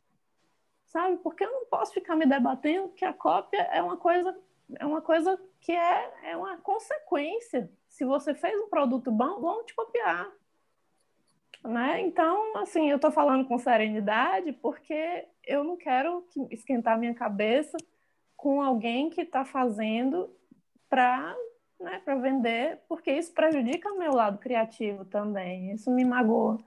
Sabe? 0.86 1.18
Porque 1.18 1.44
eu 1.44 1.52
não 1.52 1.66
posso 1.66 1.92
ficar 1.92 2.16
me 2.16 2.26
debatendo 2.26 2.88
que 2.88 3.04
a 3.04 3.12
cópia 3.12 3.60
é 3.70 3.82
uma 3.82 3.96
coisa 3.96 4.34
é 4.78 4.84
uma 4.84 5.00
coisa 5.00 5.38
que 5.60 5.72
é, 5.72 6.30
é 6.30 6.36
uma 6.36 6.56
consequência. 6.58 7.70
Se 7.88 8.04
você 8.04 8.34
fez 8.34 8.58
um 8.58 8.68
produto 8.68 9.10
bom, 9.10 9.40
vão 9.40 9.64
te 9.64 9.74
copiar. 9.74 10.30
Né? 11.64 12.00
Então, 12.02 12.56
assim, 12.58 12.88
eu 12.88 12.96
estou 12.96 13.10
falando 13.10 13.46
com 13.46 13.58
serenidade 13.58 14.52
porque 14.52 15.26
eu 15.44 15.64
não 15.64 15.76
quero 15.76 16.24
esquentar 16.50 16.98
minha 16.98 17.14
cabeça 17.14 17.76
com 18.36 18.62
alguém 18.62 19.10
que 19.10 19.22
está 19.22 19.44
fazendo 19.44 20.32
para 20.88 21.36
né, 21.80 22.00
vender, 22.22 22.80
porque 22.88 23.10
isso 23.10 23.32
prejudica 23.34 23.92
o 23.92 23.98
meu 23.98 24.12
lado 24.12 24.38
criativo 24.38 25.04
também. 25.04 25.72
Isso 25.72 25.90
me 25.90 26.04
magoa. 26.04 26.58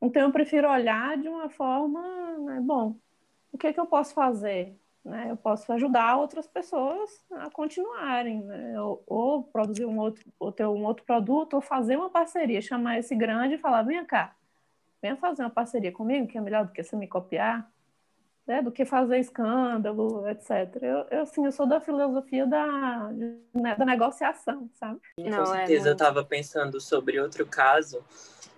Então, 0.00 0.22
eu 0.22 0.32
prefiro 0.32 0.70
olhar 0.70 1.18
de 1.18 1.28
uma 1.28 1.50
forma, 1.50 2.00
né, 2.38 2.60
bom, 2.62 2.96
o 3.52 3.58
que, 3.58 3.66
é 3.66 3.72
que 3.72 3.80
eu 3.80 3.86
posso 3.86 4.14
fazer? 4.14 4.74
Né, 5.04 5.28
eu 5.30 5.36
posso 5.36 5.72
ajudar 5.72 6.16
outras 6.16 6.46
pessoas 6.46 7.10
a 7.32 7.50
continuarem, 7.50 8.42
né, 8.42 8.80
ou, 8.80 9.02
ou, 9.06 9.42
produzir 9.44 9.86
um 9.86 9.98
outro, 9.98 10.24
ou 10.38 10.52
ter 10.52 10.66
um 10.66 10.84
outro 10.84 11.04
produto, 11.04 11.54
ou 11.54 11.60
fazer 11.60 11.96
uma 11.96 12.10
parceria, 12.10 12.60
chamar 12.60 12.98
esse 12.98 13.14
grande 13.14 13.54
e 13.54 13.58
falar, 13.58 13.82
vem 13.82 14.04
cá, 14.04 14.34
venha 15.00 15.16
fazer 15.16 15.42
uma 15.42 15.50
parceria 15.50 15.90
comigo, 15.90 16.26
que 16.26 16.36
é 16.36 16.40
melhor 16.40 16.66
do 16.66 16.72
que 16.72 16.82
você 16.82 16.96
me 16.96 17.08
copiar, 17.08 17.70
né, 18.46 18.60
do 18.60 18.72
que 18.72 18.84
fazer 18.84 19.18
escândalo, 19.18 20.28
etc. 20.28 20.50
Eu, 20.82 21.06
eu, 21.10 21.22
assim, 21.22 21.44
eu 21.44 21.52
sou 21.52 21.66
da 21.66 21.80
filosofia 21.80 22.46
da, 22.46 23.10
né, 23.54 23.76
da 23.76 23.84
negociação, 23.84 24.68
sabe? 24.74 25.00
Com 25.16 25.30
Não, 25.30 25.42
é 25.42 25.58
certeza, 25.58 25.88
é, 25.88 25.90
eu 25.90 25.92
estava 25.92 26.24
pensando 26.24 26.80
sobre 26.80 27.20
outro 27.20 27.46
caso, 27.46 28.04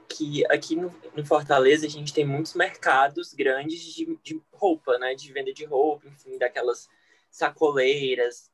que 0.09 0.45
aqui 0.51 0.77
no, 0.77 0.95
no, 1.15 1.25
Fortaleza 1.25 1.87
a 1.87 1.91
gente 1.91 2.13
tem 2.13 2.25
muitos 2.25 2.55
mercados 2.55 3.33
grandes 3.33 3.83
de, 3.83 4.19
de 4.23 4.41
roupa, 4.53 4.99
né? 4.99 5.15
De 5.15 5.33
venda 5.33 5.53
de 5.53 5.65
roupa, 5.65 6.07
enfim, 6.09 6.39
daquelas 6.39 6.89
sacoleiras 7.31 8.51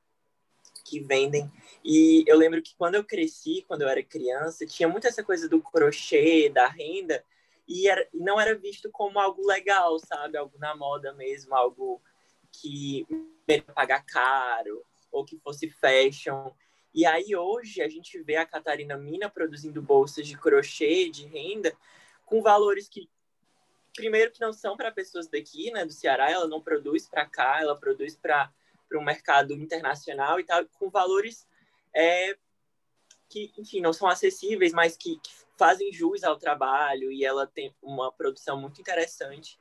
que 0.84 1.00
vendem. 1.00 1.50
E 1.84 2.24
eu 2.26 2.36
lembro 2.36 2.62
que 2.62 2.74
quando 2.76 2.94
eu 2.94 3.04
cresci, 3.04 3.64
quando 3.66 3.82
eu 3.82 3.88
era 3.88 4.02
criança, 4.02 4.66
tinha 4.66 4.88
muito 4.88 5.06
essa 5.06 5.22
coisa 5.22 5.48
do 5.48 5.60
crochê, 5.60 6.48
da 6.48 6.66
renda, 6.66 7.22
e 7.66 7.88
era, 7.88 8.08
não 8.14 8.40
era 8.40 8.54
visto 8.54 8.90
como 8.90 9.18
algo 9.18 9.46
legal, 9.46 9.98
sabe? 9.98 10.38
Algo 10.38 10.56
na 10.58 10.74
moda 10.74 11.12
mesmo, 11.12 11.54
algo 11.54 12.00
que 12.50 13.06
pagar 13.74 14.04
caro, 14.04 14.82
ou 15.12 15.24
que 15.24 15.38
fosse 15.38 15.68
fashion. 15.68 16.50
E 16.98 17.06
aí 17.06 17.36
hoje 17.36 17.80
a 17.80 17.88
gente 17.88 18.20
vê 18.24 18.34
a 18.34 18.44
Catarina 18.44 18.96
Mina 18.96 19.30
produzindo 19.30 19.80
bolsas 19.80 20.26
de 20.26 20.36
crochê, 20.36 21.08
de 21.08 21.26
renda, 21.26 21.72
com 22.26 22.42
valores 22.42 22.88
que 22.88 23.08
primeiro 23.94 24.32
que 24.32 24.40
não 24.40 24.52
são 24.52 24.76
para 24.76 24.90
pessoas 24.90 25.28
daqui, 25.28 25.70
né, 25.70 25.84
do 25.84 25.92
Ceará, 25.92 26.28
ela 26.28 26.48
não 26.48 26.60
produz 26.60 27.08
para 27.08 27.24
cá, 27.24 27.60
ela 27.60 27.78
produz 27.78 28.16
para 28.16 28.52
para 28.88 29.00
mercado 29.00 29.52
internacional 29.54 30.40
e 30.40 30.44
tal, 30.44 30.66
com 30.76 30.90
valores 30.90 31.46
é, 31.94 32.36
que, 33.28 33.52
enfim, 33.56 33.80
não 33.80 33.92
são 33.92 34.08
acessíveis, 34.08 34.72
mas 34.72 34.96
que, 34.96 35.20
que 35.20 35.30
fazem 35.56 35.92
jus 35.92 36.24
ao 36.24 36.36
trabalho 36.36 37.12
e 37.12 37.24
ela 37.24 37.46
tem 37.46 37.72
uma 37.80 38.10
produção 38.10 38.60
muito 38.60 38.80
interessante. 38.80 39.56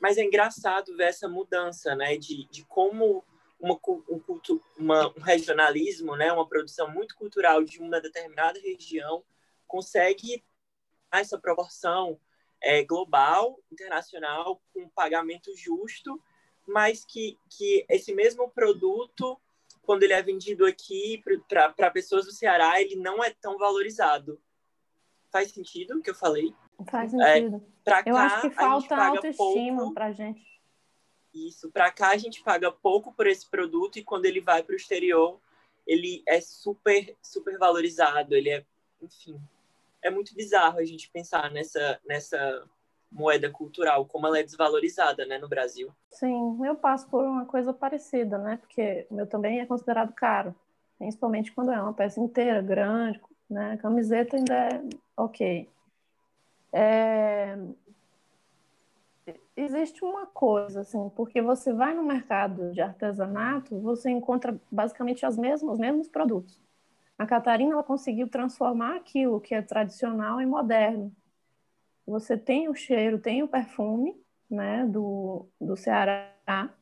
Mas 0.00 0.16
é 0.16 0.24
engraçado 0.24 0.96
ver 0.96 1.08
essa 1.08 1.28
mudança, 1.28 1.94
né, 1.94 2.16
de, 2.16 2.48
de 2.48 2.64
como 2.64 3.22
uma, 3.58 3.74
um, 3.74 4.20
culto, 4.20 4.62
uma, 4.76 5.08
um 5.16 5.20
regionalismo, 5.20 6.16
né, 6.16 6.32
uma 6.32 6.48
produção 6.48 6.90
muito 6.90 7.16
cultural 7.16 7.62
de 7.64 7.80
uma 7.80 8.00
determinada 8.00 8.58
região, 8.60 9.24
consegue 9.66 10.44
essa 11.10 11.38
proporção 11.38 12.18
é, 12.60 12.84
global, 12.84 13.58
internacional, 13.70 14.62
com 14.72 14.88
pagamento 14.88 15.54
justo, 15.56 16.20
mas 16.66 17.04
que, 17.04 17.38
que 17.50 17.84
esse 17.88 18.14
mesmo 18.14 18.48
produto, 18.50 19.40
quando 19.82 20.02
ele 20.02 20.12
é 20.12 20.22
vendido 20.22 20.66
aqui 20.66 21.22
para 21.48 21.90
pessoas 21.90 22.26
do 22.26 22.32
Ceará, 22.32 22.80
ele 22.80 22.96
não 22.96 23.24
é 23.24 23.30
tão 23.30 23.56
valorizado. 23.58 24.40
Faz 25.30 25.50
sentido 25.50 25.98
o 25.98 26.02
que 26.02 26.10
eu 26.10 26.14
falei? 26.14 26.54
Faz 26.90 27.10
sentido. 27.10 27.56
É, 27.86 28.00
eu 28.06 28.14
cá, 28.14 28.26
acho 28.26 28.40
que 28.42 28.50
falta 28.50 28.96
autoestima 28.96 29.92
para 29.92 30.12
gente. 30.12 30.57
Isso. 31.46 31.70
Para 31.70 31.90
cá 31.90 32.10
a 32.10 32.16
gente 32.16 32.42
paga 32.42 32.72
pouco 32.72 33.12
por 33.12 33.26
esse 33.26 33.46
produto 33.48 33.98
e 33.98 34.04
quando 34.04 34.26
ele 34.26 34.40
vai 34.40 34.62
para 34.62 34.72
o 34.72 34.76
exterior, 34.76 35.38
ele 35.86 36.22
é 36.26 36.40
super, 36.40 37.16
super 37.22 37.58
valorizado. 37.58 38.34
Ele 38.34 38.50
é, 38.50 38.64
enfim, 39.00 39.40
é 40.02 40.10
muito 40.10 40.34
bizarro 40.34 40.78
a 40.78 40.84
gente 40.84 41.10
pensar 41.10 41.50
nessa, 41.50 42.00
nessa 42.06 42.64
moeda 43.10 43.50
cultural, 43.50 44.04
como 44.04 44.26
ela 44.26 44.38
é 44.38 44.42
desvalorizada, 44.42 45.24
né, 45.24 45.38
no 45.38 45.48
Brasil. 45.48 45.90
Sim, 46.10 46.58
eu 46.64 46.74
passo 46.76 47.08
por 47.08 47.24
uma 47.24 47.46
coisa 47.46 47.72
parecida, 47.72 48.38
né, 48.38 48.58
porque 48.58 49.06
o 49.10 49.14
meu 49.14 49.26
também 49.26 49.60
é 49.60 49.66
considerado 49.66 50.12
caro, 50.12 50.54
principalmente 50.98 51.52
quando 51.52 51.72
é 51.72 51.80
uma 51.80 51.94
peça 51.94 52.20
inteira, 52.20 52.60
grande, 52.60 53.20
né, 53.48 53.78
camiseta 53.78 54.36
ainda 54.36 54.54
é 54.54 54.82
ok. 55.16 55.68
É, 56.70 57.56
existe 59.68 60.04
uma 60.04 60.26
coisa, 60.26 60.80
assim, 60.80 61.10
porque 61.14 61.42
você 61.42 61.72
vai 61.72 61.94
no 61.94 62.02
mercado 62.02 62.72
de 62.72 62.80
artesanato, 62.80 63.78
você 63.80 64.10
encontra 64.10 64.58
basicamente 64.70 65.26
as 65.26 65.36
mesmas, 65.36 65.74
os 65.74 65.78
mesmos 65.78 66.08
produtos. 66.08 66.60
A 67.18 67.26
Catarina 67.26 67.72
ela 67.72 67.82
conseguiu 67.82 68.28
transformar 68.28 68.96
aquilo 68.96 69.40
que 69.40 69.54
é 69.54 69.60
tradicional 69.60 70.40
em 70.40 70.46
moderno. 70.46 71.12
Você 72.06 72.36
tem 72.36 72.68
o 72.68 72.74
cheiro, 72.74 73.18
tem 73.18 73.42
o 73.42 73.48
perfume, 73.48 74.16
né, 74.50 74.86
do, 74.86 75.46
do 75.60 75.76
Ceará, 75.76 76.72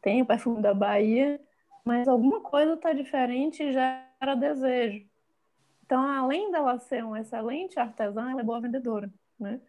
tem 0.00 0.22
o 0.22 0.26
perfume 0.26 0.62
da 0.62 0.72
Bahia, 0.72 1.40
mas 1.84 2.08
alguma 2.08 2.40
coisa 2.40 2.74
está 2.74 2.92
diferente 2.92 3.62
e 3.62 3.72
gera 3.72 4.34
desejo. 4.34 5.06
Então, 5.84 6.02
além 6.02 6.50
dela 6.50 6.78
ser 6.78 7.04
uma 7.04 7.20
excelente 7.20 7.78
artesã, 7.78 8.30
ela 8.30 8.40
é 8.40 8.44
boa 8.44 8.60
vendedora, 8.60 9.12
né? 9.38 9.60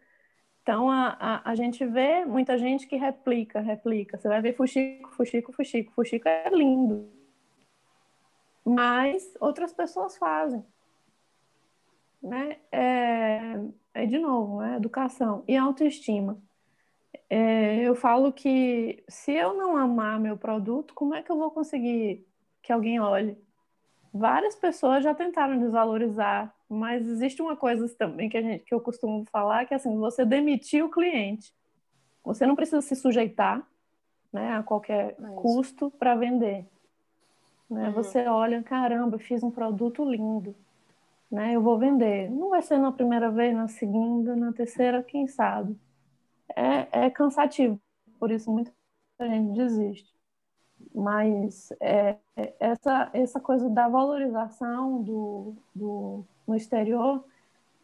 Então, 0.68 0.90
a, 0.90 1.16
a, 1.18 1.50
a, 1.52 1.54
gente 1.54 1.82
vê 1.86 2.26
muita 2.26 2.58
gente 2.58 2.86
que 2.86 2.94
replica, 2.94 3.58
replica. 3.58 4.18
Você 4.18 4.28
vai 4.28 4.42
ver 4.42 4.54
fuxico, 4.54 5.10
fuxico, 5.14 5.50
fuxico. 5.50 5.92
Fuxico 5.94 6.28
é 6.28 6.50
lindo. 6.50 7.10
Mas 8.66 9.34
outras 9.40 9.72
pessoas 9.72 10.18
fazem. 10.18 10.62
Né? 12.22 12.58
É, 12.70 13.54
é 13.94 14.04
de 14.04 14.18
novo, 14.18 14.60
é 14.60 14.76
educação 14.76 15.42
e 15.48 15.56
autoestima. 15.56 16.38
É, 17.30 17.80
eu 17.80 17.94
falo 17.94 18.30
que 18.30 19.02
se 19.08 19.32
eu 19.32 19.54
não 19.54 19.74
amar 19.74 20.20
meu 20.20 20.36
produto, 20.36 20.92
como 20.92 21.14
é 21.14 21.22
que 21.22 21.32
eu 21.32 21.38
vou 21.38 21.50
conseguir 21.50 22.26
que 22.60 22.74
alguém 22.74 23.00
olhe? 23.00 23.38
Várias 24.12 24.54
pessoas 24.54 25.04
já 25.04 25.14
tentaram 25.14 25.58
desvalorizar 25.58 26.54
mas 26.68 27.08
existe 27.08 27.40
uma 27.40 27.56
coisa 27.56 27.88
também 27.96 28.28
que, 28.28 28.36
a 28.36 28.42
gente, 28.42 28.64
que 28.64 28.74
eu 28.74 28.80
costumo 28.80 29.24
falar, 29.32 29.64
que 29.64 29.72
é 29.72 29.76
assim, 29.78 29.96
você 29.96 30.24
demitir 30.24 30.84
o 30.84 30.90
cliente. 30.90 31.52
Você 32.22 32.46
não 32.46 32.54
precisa 32.54 32.82
se 32.82 32.94
sujeitar 32.94 33.66
né, 34.30 34.56
a 34.56 34.62
qualquer 34.62 35.16
é 35.18 35.34
custo 35.36 35.90
para 35.92 36.14
vender. 36.14 36.66
Né? 37.70 37.88
Uhum. 37.88 37.92
Você 37.94 38.26
olha, 38.26 38.62
caramba, 38.62 39.18
fiz 39.18 39.42
um 39.42 39.50
produto 39.50 40.04
lindo, 40.04 40.54
né? 41.30 41.56
eu 41.56 41.62
vou 41.62 41.78
vender. 41.78 42.30
Não 42.30 42.50
vai 42.50 42.60
ser 42.60 42.76
na 42.76 42.92
primeira 42.92 43.30
vez, 43.30 43.54
na 43.54 43.68
segunda, 43.68 44.36
na 44.36 44.52
terceira, 44.52 45.02
quem 45.02 45.26
sabe. 45.26 45.74
É, 46.54 47.06
é 47.06 47.10
cansativo, 47.10 47.80
por 48.18 48.30
isso 48.30 48.50
muita 48.50 48.72
gente 49.20 49.56
desiste. 49.56 50.17
Mas 50.98 51.72
é, 51.78 52.16
é 52.36 52.54
essa, 52.58 53.08
essa 53.12 53.38
coisa 53.38 53.70
da 53.70 53.88
valorização 53.88 55.00
do, 55.00 55.54
do 55.72 56.24
no 56.44 56.56
exterior, 56.56 57.24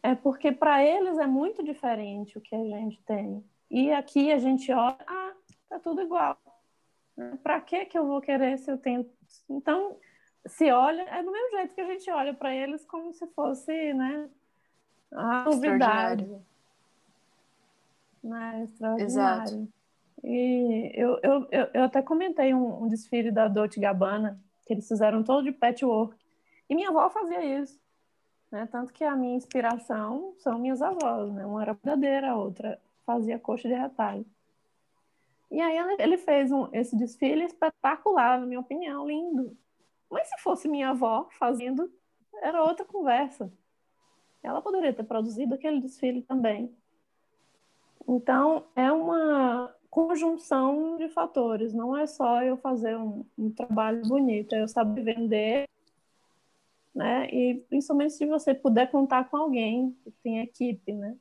é 0.03 0.13
porque 0.13 0.51
para 0.51 0.83
eles 0.83 1.17
é 1.17 1.25
muito 1.25 1.63
diferente 1.63 2.37
o 2.37 2.41
que 2.41 2.53
a 2.53 2.59
gente 2.59 3.01
tem. 3.03 3.41
E 3.71 3.89
aqui 3.93 4.33
a 4.33 4.37
gente 4.37 4.69
olha, 4.69 4.97
ah, 5.07 5.31
tá 5.69 5.79
tudo 5.79 6.01
igual. 6.01 6.37
Para 7.41 7.61
que 7.61 7.85
que 7.85 7.97
eu 7.97 8.05
vou 8.05 8.19
querer 8.19 8.57
se 8.57 8.69
eu 8.69 8.77
tenho? 8.77 9.09
Então, 9.49 9.95
se 10.45 10.69
olha, 10.69 11.03
é 11.03 11.23
do 11.23 11.31
mesmo 11.31 11.51
jeito 11.51 11.73
que 11.73 11.81
a 11.81 11.85
gente 11.85 12.11
olha 12.11 12.33
para 12.33 12.53
eles 12.53 12.83
como 12.85 13.13
se 13.13 13.25
fosse, 13.27 13.93
né, 13.93 14.29
a 15.13 15.45
novidade. 15.45 16.29
Né, 18.21 18.63
extraordinário. 18.65 19.43
Exato. 19.43 19.74
E 20.27 20.91
eu, 20.95 21.19
eu, 21.21 21.47
eu, 21.71 21.83
até 21.83 22.01
comentei 22.01 22.51
um, 22.51 22.83
um 22.83 22.87
desfile 22.87 23.29
da 23.29 23.47
Dolce 23.47 23.79
Gabbana, 23.79 24.43
que 24.65 24.73
eles 24.73 24.87
fizeram 24.87 25.23
todo 25.23 25.43
de 25.43 25.51
patchwork. 25.51 26.17
E 26.67 26.73
minha 26.73 26.89
avó 26.89 27.07
fazia 27.11 27.61
isso. 27.61 27.79
Né? 28.51 28.67
Tanto 28.71 28.91
que 28.91 29.03
a 29.03 29.15
minha 29.15 29.35
inspiração 29.35 30.33
são 30.39 30.57
minhas 30.57 30.81
avós, 30.81 31.31
né? 31.31 31.45
Uma 31.45 31.61
era 31.61 31.73
verdadeira, 31.73 32.31
a 32.31 32.35
outra 32.35 32.81
fazia 33.05 33.37
coxa 33.37 33.67
de 33.67 33.75
retalho. 33.75 34.25
E 35.51 35.61
aí 35.61 35.77
ele 35.99 36.17
fez 36.17 36.51
um, 36.51 36.69
esse 36.73 36.97
desfile 36.97 37.43
espetacular, 37.43 38.39
na 38.39 38.47
minha 38.47 38.59
opinião, 38.59 39.07
lindo. 39.07 39.55
Mas 40.09 40.27
se 40.27 40.39
fosse 40.39 40.67
minha 40.67 40.89
avó 40.89 41.27
fazendo, 41.37 41.87
era 42.41 42.63
outra 42.63 42.83
conversa. 42.83 43.53
Ela 44.41 44.59
poderia 44.59 44.91
ter 44.91 45.03
produzido 45.03 45.53
aquele 45.53 45.79
desfile 45.79 46.23
também. 46.23 46.75
Então, 48.07 48.65
é 48.75 48.91
uma 48.91 49.74
conjunção 49.95 50.97
de 50.97 51.07
fatores. 51.07 51.73
Não 51.73 51.95
é 51.97 52.05
só 52.05 52.43
eu 52.43 52.57
fazer 52.57 52.97
um, 52.97 53.23
um 53.37 53.49
trabalho 53.49 54.01
bonito, 54.03 54.53
é 54.53 54.61
eu 54.61 54.67
saber 54.67 55.03
vender 55.03 55.65
né? 56.95 57.27
E 57.29 57.55
principalmente 57.67 58.13
se 58.13 58.25
você 58.25 58.53
puder 58.53 58.89
contar 58.89 59.29
com 59.29 59.35
alguém 59.35 59.91
que 60.03 60.11
tem 60.23 60.39
equipe, 60.39 60.93
né? 60.93 61.17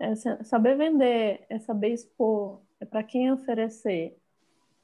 É 0.00 0.16
saber 0.42 0.76
vender, 0.76 1.46
é 1.48 1.58
saber 1.60 1.92
expor, 1.92 2.60
é 2.80 2.84
para 2.84 3.04
quem 3.04 3.30
oferecer, 3.30 4.18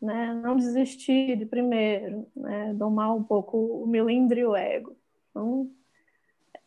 né? 0.00 0.32
Não 0.34 0.56
desistir 0.56 1.36
de 1.36 1.44
primeiro, 1.44 2.26
né? 2.36 2.72
Domar 2.74 3.14
um 3.14 3.24
pouco 3.24 3.58
o 3.82 3.86
melindre 3.86 4.42
e 4.42 4.46
o 4.46 4.54
ego. 4.54 4.96
Então, 5.30 5.68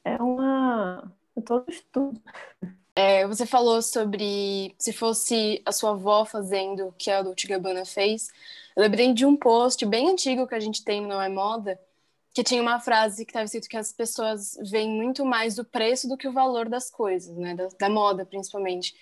é 0.04 0.18
uma 0.22 1.12
é 1.36 1.42
todo 1.42 1.70
estudo. 1.70 2.22
É, 2.96 3.26
você 3.26 3.46
falou 3.46 3.82
sobre 3.82 4.76
se 4.78 4.94
fosse 4.94 5.62
a 5.66 5.72
sua 5.72 5.92
avó 5.92 6.26
fazendo 6.26 6.88
o 6.88 6.92
que 6.92 7.10
a 7.10 7.24
Dolce 7.24 7.48
Gabbana 7.48 7.86
fez. 7.86 8.30
Eu 8.76 8.84
lembrei 8.84 9.14
de 9.14 9.26
um 9.26 9.36
post 9.36 9.84
bem 9.86 10.10
antigo 10.10 10.48
que 10.48 10.54
a 10.54 10.60
gente 10.60 10.84
tem 10.84 11.02
no 11.02 11.08
Não 11.08 11.22
é 11.22 11.28
Moda, 11.28 11.80
que 12.34 12.44
tinha 12.44 12.62
uma 12.62 12.80
frase 12.80 13.26
que 13.26 13.32
estava 13.32 13.46
escrito 13.46 13.70
que 13.70 13.78
as 13.78 13.92
pessoas 13.92 14.58
veem 14.62 14.90
muito 14.90 15.26
mais 15.26 15.58
o 15.58 15.66
preço 15.66 16.08
do 16.08 16.18
que 16.18 16.28
o 16.28 16.32
valor 16.34 16.70
das 16.70 16.90
coisas, 16.90 17.36
né? 17.36 17.56
Da, 17.56 17.68
da 17.80 17.90
moda, 17.90 18.26
principalmente. 18.26 18.96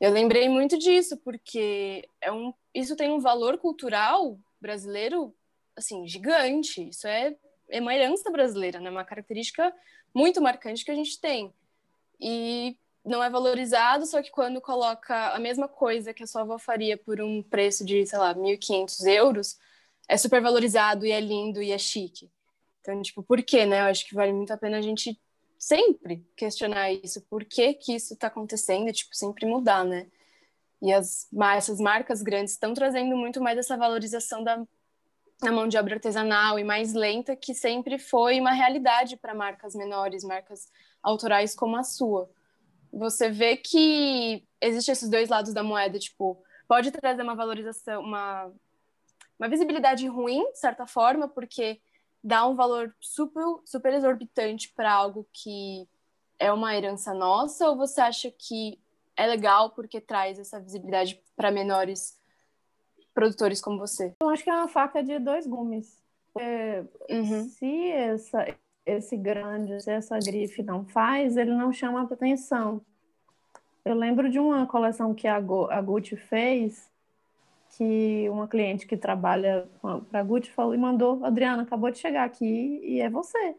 Eu 0.00 0.10
lembrei 0.10 0.48
muito 0.48 0.78
disso, 0.78 1.16
porque 1.18 2.08
é 2.20 2.30
um, 2.32 2.52
isso 2.74 2.96
tem 2.96 3.10
um 3.10 3.20
valor 3.20 3.58
cultural 3.58 4.38
brasileiro, 4.60 5.34
assim, 5.76 6.06
gigante. 6.06 6.88
Isso 6.88 7.06
é, 7.08 7.34
é 7.68 7.80
uma 7.80 7.94
herança 7.94 8.30
brasileira, 8.30 8.78
né? 8.80 8.90
Uma 8.90 9.04
característica 9.04 9.72
muito 10.14 10.40
marcante 10.40 10.84
que 10.84 10.90
a 10.90 10.94
gente 10.94 11.20
tem. 11.20 11.52
E 12.20 12.76
não 13.06 13.22
é 13.22 13.30
valorizado, 13.30 14.04
só 14.04 14.20
que 14.20 14.30
quando 14.32 14.60
coloca 14.60 15.32
a 15.32 15.38
mesma 15.38 15.68
coisa 15.68 16.12
que 16.12 16.24
a 16.24 16.26
sua 16.26 16.42
avó 16.42 16.58
faria 16.58 16.98
por 16.98 17.20
um 17.20 17.40
preço 17.42 17.84
de, 17.84 18.04
sei 18.04 18.18
lá, 18.18 18.34
1.500 18.34 19.06
euros, 19.06 19.58
é 20.08 20.16
super 20.16 20.42
valorizado 20.42 21.06
e 21.06 21.12
é 21.12 21.20
lindo 21.20 21.62
e 21.62 21.70
é 21.70 21.78
chique. 21.78 22.30
Então, 22.80 23.00
tipo, 23.02 23.22
por 23.22 23.42
quê, 23.42 23.64
né? 23.64 23.80
Eu 23.80 23.84
acho 23.86 24.06
que 24.06 24.14
vale 24.14 24.32
muito 24.32 24.52
a 24.52 24.56
pena 24.56 24.78
a 24.78 24.80
gente 24.82 25.20
sempre 25.58 26.26
questionar 26.36 26.92
isso. 26.92 27.22
Por 27.22 27.44
que 27.44 27.74
que 27.74 27.94
isso 27.94 28.14
está 28.14 28.26
acontecendo? 28.26 28.88
E, 28.88 28.92
tipo, 28.92 29.14
sempre 29.14 29.46
mudar, 29.46 29.84
né? 29.84 30.08
E 30.82 30.92
as, 30.92 31.28
essas 31.56 31.80
marcas 31.80 32.22
grandes 32.22 32.52
estão 32.52 32.74
trazendo 32.74 33.16
muito 33.16 33.40
mais 33.40 33.56
essa 33.56 33.76
valorização 33.76 34.42
da, 34.42 34.64
da 35.40 35.52
mão 35.52 35.68
de 35.68 35.78
obra 35.78 35.94
artesanal 35.94 36.58
e 36.58 36.64
mais 36.64 36.92
lenta, 36.92 37.36
que 37.36 37.54
sempre 37.54 37.98
foi 37.98 38.40
uma 38.40 38.52
realidade 38.52 39.16
para 39.16 39.34
marcas 39.34 39.74
menores, 39.74 40.24
marcas 40.24 40.68
autorais 41.02 41.54
como 41.54 41.76
a 41.76 41.84
sua. 41.84 42.30
Você 42.96 43.28
vê 43.30 43.56
que 43.56 44.46
existe 44.60 44.90
esses 44.90 45.08
dois 45.08 45.28
lados 45.28 45.52
da 45.52 45.62
moeda, 45.62 45.98
tipo, 45.98 46.42
pode 46.66 46.90
trazer 46.90 47.22
uma 47.22 47.34
valorização, 47.34 48.02
uma, 48.02 48.50
uma 49.38 49.48
visibilidade 49.48 50.06
ruim, 50.06 50.50
de 50.52 50.58
certa 50.58 50.86
forma, 50.86 51.28
porque 51.28 51.80
dá 52.24 52.46
um 52.46 52.56
valor 52.56 52.94
super, 52.98 53.44
super 53.64 53.92
exorbitante 53.92 54.72
para 54.74 54.92
algo 54.92 55.28
que 55.32 55.86
é 56.38 56.50
uma 56.50 56.74
herança 56.74 57.12
nossa, 57.12 57.68
ou 57.68 57.76
você 57.76 58.00
acha 58.00 58.30
que 58.30 58.80
é 59.16 59.26
legal 59.26 59.70
porque 59.70 60.00
traz 60.00 60.38
essa 60.38 60.58
visibilidade 60.58 61.20
para 61.36 61.50
menores 61.50 62.18
produtores 63.14 63.60
como 63.60 63.78
você? 63.78 64.14
Eu 64.20 64.28
acho 64.30 64.42
que 64.42 64.50
é 64.50 64.54
uma 64.54 64.68
faca 64.68 65.02
de 65.02 65.18
dois 65.18 65.46
gumes. 65.46 66.02
É, 66.38 66.84
uhum. 67.08 67.48
Se 67.48 67.90
essa, 67.90 68.46
esse 68.86 69.16
grande, 69.16 69.72
essa 69.90 70.16
grife 70.18 70.62
não 70.62 70.84
faz, 70.84 71.36
ele 71.36 71.52
não 71.52 71.72
chama 71.72 72.02
atenção. 72.02 72.80
Eu 73.84 73.94
lembro 73.94 74.30
de 74.30 74.38
uma 74.38 74.66
coleção 74.66 75.12
que 75.12 75.26
a, 75.26 75.36
a 75.36 75.82
Gucci 75.82 76.16
fez, 76.16 76.90
que 77.70 78.28
uma 78.30 78.46
cliente 78.46 78.86
que 78.86 78.96
trabalha 78.96 79.68
para 80.08 80.20
a 80.20 80.22
Gucci 80.22 80.50
falou 80.50 80.74
e 80.74 80.78
mandou, 80.78 81.24
Adriana, 81.24 81.64
acabou 81.64 81.90
de 81.90 81.98
chegar 81.98 82.24
aqui 82.24 82.80
e 82.82 83.00
é 83.00 83.10
você. 83.10 83.56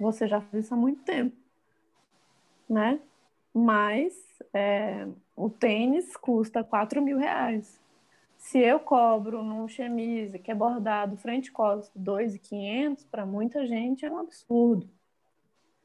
Você 0.00 0.26
já 0.26 0.40
fez 0.40 0.64
isso 0.64 0.74
há 0.74 0.76
muito 0.76 1.02
tempo, 1.04 1.36
né? 2.68 2.98
Mas 3.54 4.12
é, 4.52 5.06
o 5.36 5.48
tênis 5.48 6.16
custa 6.16 6.64
4 6.64 7.00
mil 7.00 7.16
reais. 7.16 7.80
Se 8.44 8.58
eu 8.58 8.78
cobro 8.78 9.42
num 9.42 9.66
chemise 9.66 10.38
que 10.38 10.50
é 10.50 10.54
bordado 10.54 11.16
frente 11.16 11.46
e 11.46 11.50
costa 11.50 11.98
2.500, 11.98 13.06
para 13.10 13.24
muita 13.24 13.66
gente 13.66 14.04
é 14.04 14.10
um 14.10 14.18
absurdo. 14.18 14.86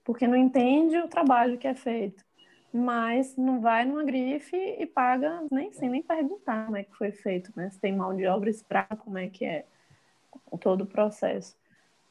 Porque 0.03 0.27
não 0.27 0.35
entende 0.35 0.97
o 0.97 1.07
trabalho 1.07 1.57
que 1.57 1.67
é 1.67 1.73
feito 1.73 2.27
mas 2.71 3.35
não 3.35 3.59
vai 3.59 3.83
numa 3.83 4.03
grife 4.03 4.55
e 4.55 4.85
paga 4.85 5.43
nem 5.51 5.71
sem 5.73 5.89
nem 5.89 6.03
perguntar 6.03 6.65
como 6.65 6.77
é 6.77 6.83
que 6.83 6.95
foi 6.95 7.11
feito, 7.11 7.51
né? 7.55 7.67
Se 7.71 7.79
tem 7.79 7.95
mão 7.95 8.15
de 8.15 8.27
obra 8.27 8.47
escrava, 8.47 8.95
como 8.95 9.17
é 9.17 9.27
que 9.27 9.43
é 9.43 9.65
todo 10.61 10.81
o 10.81 10.85
processo. 10.85 11.57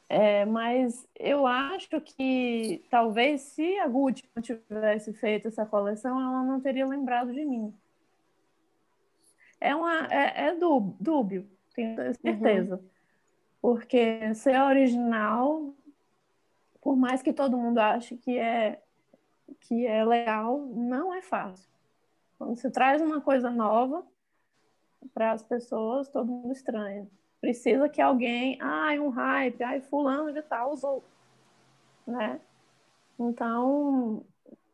É, 0.09 0.43
mas 0.43 1.07
eu 1.17 1.47
acho 1.47 2.01
que 2.01 2.83
talvez 2.89 3.39
se 3.41 3.79
a 3.79 3.87
Gucci 3.87 4.23
não 4.35 4.43
tivesse 4.43 5.13
feito 5.13 5.47
essa 5.47 5.65
coleção, 5.65 6.19
ela 6.19 6.43
não 6.43 6.59
teria 6.59 6.85
lembrado 6.85 7.31
de 7.31 7.45
mim. 7.45 7.73
É, 9.61 9.75
uma, 9.75 10.07
é, 10.07 10.47
é 10.47 10.55
dúbio, 10.55 11.49
tenho 11.73 11.95
certeza. 11.95 12.75
Uhum. 12.75 12.89
Porque 13.61 14.33
ser 14.35 14.59
original, 14.61 15.73
por 16.81 16.95
mais 16.95 17.21
que 17.21 17.33
todo 17.33 17.57
mundo 17.57 17.79
ache 17.79 18.15
que 18.15 18.37
é 18.37 18.81
que 19.61 19.85
é 19.85 20.05
legal, 20.05 20.59
não 20.59 21.13
é 21.13 21.21
fácil. 21.21 21.69
Quando 22.37 22.55
você 22.55 22.69
traz 22.69 23.01
uma 23.01 23.19
coisa 23.19 23.49
nova 23.49 24.05
para 25.13 25.31
as 25.31 25.43
pessoas, 25.43 26.07
todo 26.07 26.31
mundo 26.31 26.53
estranha. 26.53 27.07
Precisa 27.41 27.89
que 27.89 28.01
alguém, 28.01 28.57
ai, 28.61 28.99
um 28.99 29.09
hype, 29.09 29.63
ai, 29.63 29.81
fulano 29.81 30.31
de 30.31 30.41
tal 30.41 30.71
usou, 30.71 31.03
né? 32.05 32.39
Então, 33.17 34.23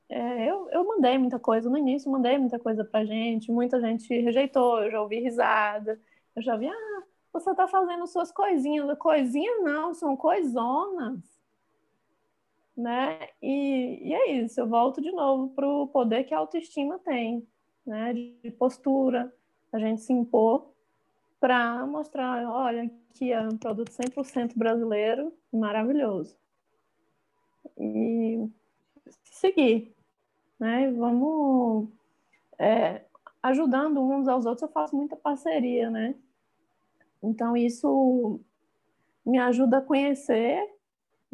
é, 0.10 0.50
eu, 0.50 0.70
eu 0.72 0.86
mandei 0.86 1.18
muita 1.18 1.40
coisa 1.40 1.70
no 1.70 1.78
início, 1.78 2.12
mandei 2.12 2.38
muita 2.38 2.60
coisa 2.60 2.84
pra 2.84 3.06
gente, 3.06 3.52
muita 3.52 3.80
gente 3.82 4.08
rejeitou, 4.22 4.84
eu 4.84 4.92
já 4.92 5.02
ouvi 5.02 5.20
risada, 5.20 6.00
eu 6.36 6.42
já 6.42 6.56
vi, 6.56 6.68
ah, 6.68 7.04
você 7.34 7.54
tá 7.56 7.68
fazendo 7.68 8.08
suas 8.08 8.32
coisinhas, 8.32 8.98
coisinha 8.98 9.60
não, 9.62 9.94
são 9.94 10.16
coisonas 10.16 11.36
né? 12.76 13.30
E, 13.42 14.10
e 14.10 14.14
é 14.14 14.32
isso, 14.34 14.60
eu 14.60 14.68
volto 14.68 15.02
de 15.02 15.12
novo 15.12 15.50
para 15.56 15.68
o 15.68 15.88
poder 15.88 16.26
que 16.26 16.34
a 16.34 16.40
autoestima 16.40 17.00
tem, 17.00 17.48
né? 17.86 18.14
De 18.14 18.52
postura, 18.52 19.34
a 19.72 19.80
gente 19.80 20.02
se 20.02 20.12
impor 20.12 20.68
para 21.40 21.86
mostrar, 21.86 22.50
olha, 22.50 22.90
que 23.14 23.32
é 23.32 23.42
um 23.42 23.58
produto 23.58 23.92
100% 23.92 24.58
brasileiro, 24.58 25.34
maravilhoso. 25.52 26.36
E 27.78 28.50
seguir, 29.24 29.95
né? 30.60 30.92
Vamos 30.92 31.90
é, 32.58 33.02
ajudando 33.42 34.02
uns 34.02 34.28
aos 34.28 34.46
outros, 34.46 34.64
eu 34.64 34.74
faço 34.74 34.96
muita 34.96 35.16
parceria, 35.16 35.90
né? 35.90 36.16
Então 37.22 37.56
isso 37.56 38.40
me 39.26 39.40
ajuda 39.40 39.80
a 39.80 39.82
conhecer 39.82 40.76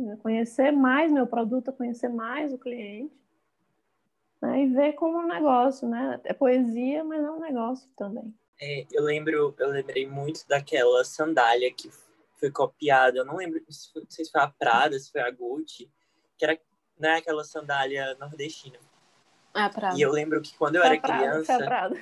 né? 0.01 0.17
conhecer 0.21 0.71
mais 0.71 1.11
meu 1.11 1.27
produto, 1.27 1.71
conhecer 1.71 2.09
mais 2.09 2.53
o 2.53 2.57
cliente 2.57 3.13
né? 4.41 4.63
e 4.63 4.67
ver 4.67 4.93
como 4.93 5.19
um 5.19 5.27
negócio, 5.27 5.87
né? 5.87 6.19
É 6.23 6.33
poesia, 6.33 7.03
mas 7.03 7.23
é 7.23 7.31
um 7.31 7.39
negócio 7.39 7.89
também. 7.95 8.33
É, 8.59 8.85
eu 8.91 9.03
lembro, 9.03 9.55
eu 9.57 9.69
lembrei 9.69 10.07
muito 10.07 10.47
daquela 10.47 11.03
sandália 11.03 11.71
que 11.73 11.89
foi 12.35 12.51
copiada. 12.51 13.19
Eu 13.19 13.25
não 13.25 13.35
lembro 13.35 13.61
se 13.69 13.91
foi, 13.91 14.05
se 14.09 14.31
foi 14.31 14.41
a 14.41 14.47
Prada, 14.47 14.97
se 14.99 15.11
foi 15.11 15.21
a 15.21 15.31
Gucci, 15.31 15.89
que 16.37 16.45
era 16.45 16.59
né, 16.99 17.15
aquela 17.15 17.43
sandália 17.43 18.15
nordestina. 18.15 18.79
Ah, 19.53 19.69
Prada. 19.69 19.97
E 19.97 20.01
eu 20.01 20.11
lembro 20.11 20.41
que 20.41 20.53
quando 20.55 20.75
eu 20.75 20.83
era 20.83 20.99
Prada, 20.99 21.17
criança, 21.17 21.99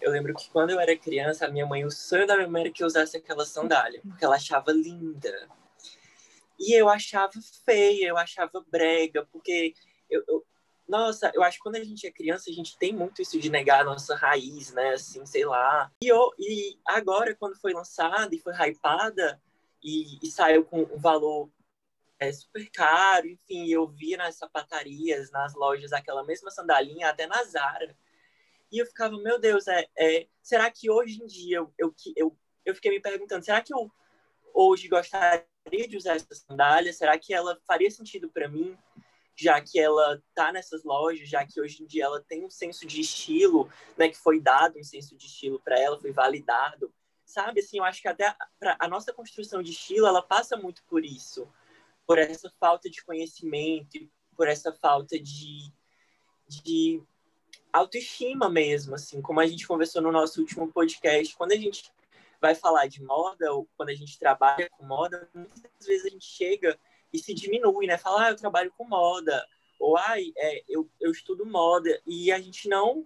eu 0.00 0.10
lembro 0.12 0.34
que 0.34 0.50
quando 0.50 0.70
eu 0.70 0.78
era 0.78 0.96
criança, 0.96 1.46
a 1.46 1.50
minha 1.50 1.64
mãe, 1.64 1.84
o 1.84 1.90
sonho 1.90 2.26
da 2.26 2.36
minha 2.36 2.48
mãe 2.48 2.62
era 2.62 2.70
que 2.70 2.82
eu 2.82 2.86
usasse 2.86 3.16
aquela 3.16 3.46
sandália, 3.46 4.00
porque 4.02 4.24
ela 4.24 4.36
achava 4.36 4.70
linda. 4.70 5.48
E 6.58 6.78
eu 6.78 6.88
achava 6.88 7.32
feia, 7.64 8.08
eu 8.08 8.16
achava 8.18 8.64
brega, 8.70 9.26
porque 9.32 9.74
eu, 10.10 10.22
eu, 10.28 10.44
nossa, 10.86 11.32
eu 11.34 11.42
acho 11.42 11.56
que 11.56 11.62
quando 11.62 11.76
a 11.76 11.84
gente 11.84 12.06
é 12.06 12.10
criança, 12.10 12.50
a 12.50 12.52
gente 12.52 12.76
tem 12.76 12.92
muito 12.92 13.22
isso 13.22 13.38
de 13.40 13.50
negar 13.50 13.80
a 13.80 13.84
nossa 13.84 14.14
raiz, 14.14 14.72
né? 14.72 14.90
Assim, 14.90 15.24
sei 15.24 15.46
lá. 15.46 15.90
E, 16.02 16.08
eu, 16.08 16.30
e 16.38 16.78
agora, 16.86 17.34
quando 17.34 17.58
foi 17.58 17.72
lançada 17.72 18.34
e 18.34 18.38
foi 18.38 18.52
hypada 18.54 19.40
e, 19.82 20.18
e 20.22 20.30
saiu 20.30 20.64
com 20.64 20.82
um 20.82 20.98
valor 20.98 21.48
é, 22.24 22.32
super 22.32 22.68
caro, 22.70 23.26
enfim, 23.26 23.68
eu 23.68 23.86
via 23.86 24.16
nas 24.16 24.36
sapatarias, 24.36 25.30
nas 25.30 25.54
lojas, 25.54 25.92
aquela 25.92 26.24
mesma 26.24 26.50
sandalinha, 26.50 27.08
até 27.08 27.26
na 27.26 27.42
Zara. 27.44 27.96
E 28.72 28.78
eu 28.78 28.86
ficava, 28.86 29.16
meu 29.18 29.38
Deus, 29.38 29.68
é, 29.68 29.86
é 29.96 30.26
será 30.42 30.70
que 30.70 30.90
hoje 30.90 31.22
em 31.22 31.26
dia 31.26 31.58
eu, 31.58 31.72
eu, 31.78 31.94
eu, 32.16 32.36
eu 32.64 32.74
fiquei 32.74 32.90
me 32.90 33.00
perguntando, 33.00 33.44
será 33.44 33.60
que 33.60 33.72
eu 33.72 33.90
hoje 34.52 34.88
gostaria 34.88 35.46
de 35.88 35.96
usar 35.96 36.16
essa 36.16 36.34
sandália? 36.34 36.92
Será 36.92 37.18
que 37.18 37.34
ela 37.34 37.58
faria 37.66 37.90
sentido 37.90 38.28
para 38.28 38.48
mim, 38.48 38.76
já 39.36 39.60
que 39.60 39.78
ela 39.78 40.22
tá 40.34 40.52
nessas 40.52 40.84
lojas, 40.84 41.28
já 41.28 41.44
que 41.46 41.60
hoje 41.60 41.82
em 41.82 41.86
dia 41.86 42.04
ela 42.04 42.22
tem 42.22 42.44
um 42.44 42.50
senso 42.50 42.86
de 42.86 43.00
estilo, 43.00 43.68
né, 43.96 44.08
que 44.08 44.16
foi 44.16 44.40
dado 44.40 44.78
um 44.78 44.84
senso 44.84 45.16
de 45.16 45.26
estilo 45.26 45.60
para 45.60 45.78
ela, 45.78 46.00
foi 46.00 46.12
validado, 46.12 46.92
sabe? 47.24 47.60
Assim, 47.60 47.78
eu 47.78 47.84
acho 47.84 48.00
que 48.00 48.08
até 48.08 48.26
a, 48.26 48.36
a 48.78 48.88
nossa 48.88 49.12
construção 49.12 49.62
de 49.62 49.72
estilo, 49.72 50.06
ela 50.06 50.22
passa 50.22 50.56
muito 50.56 50.84
por 50.84 51.04
isso, 51.04 51.48
por 52.06 52.18
essa 52.18 52.50
falta 52.60 52.90
de 52.90 53.02
conhecimento, 53.04 53.98
por 54.36 54.48
essa 54.48 54.72
falta 54.72 55.18
de, 55.18 55.72
de 56.48 57.02
autoestima 57.72 58.48
mesmo, 58.48 58.94
assim, 58.94 59.20
como 59.20 59.40
a 59.40 59.46
gente 59.46 59.66
conversou 59.66 60.02
no 60.02 60.12
nosso 60.12 60.40
último 60.40 60.70
podcast, 60.70 61.36
quando 61.36 61.52
a 61.52 61.56
gente 61.56 61.92
vai 62.40 62.54
falar 62.54 62.86
de 62.86 63.02
moda, 63.02 63.52
ou 63.52 63.68
quando 63.76 63.88
a 63.88 63.94
gente 63.94 64.18
trabalha 64.18 64.68
com 64.70 64.84
moda, 64.84 65.28
muitas 65.34 65.86
vezes 65.86 66.06
a 66.06 66.10
gente 66.10 66.26
chega 66.26 66.78
e 67.12 67.18
se 67.18 67.32
diminui, 67.32 67.86
né? 67.86 67.96
Fala, 67.96 68.26
ah, 68.26 68.30
eu 68.30 68.36
trabalho 68.36 68.72
com 68.76 68.84
moda. 68.84 69.46
ou 69.78 69.96
ai, 69.96 70.32
é, 70.36 70.62
eu, 70.68 70.90
eu 71.00 71.10
estudo 71.10 71.46
moda, 71.46 72.00
e 72.06 72.30
a 72.30 72.38
gente 72.38 72.68
não 72.68 73.04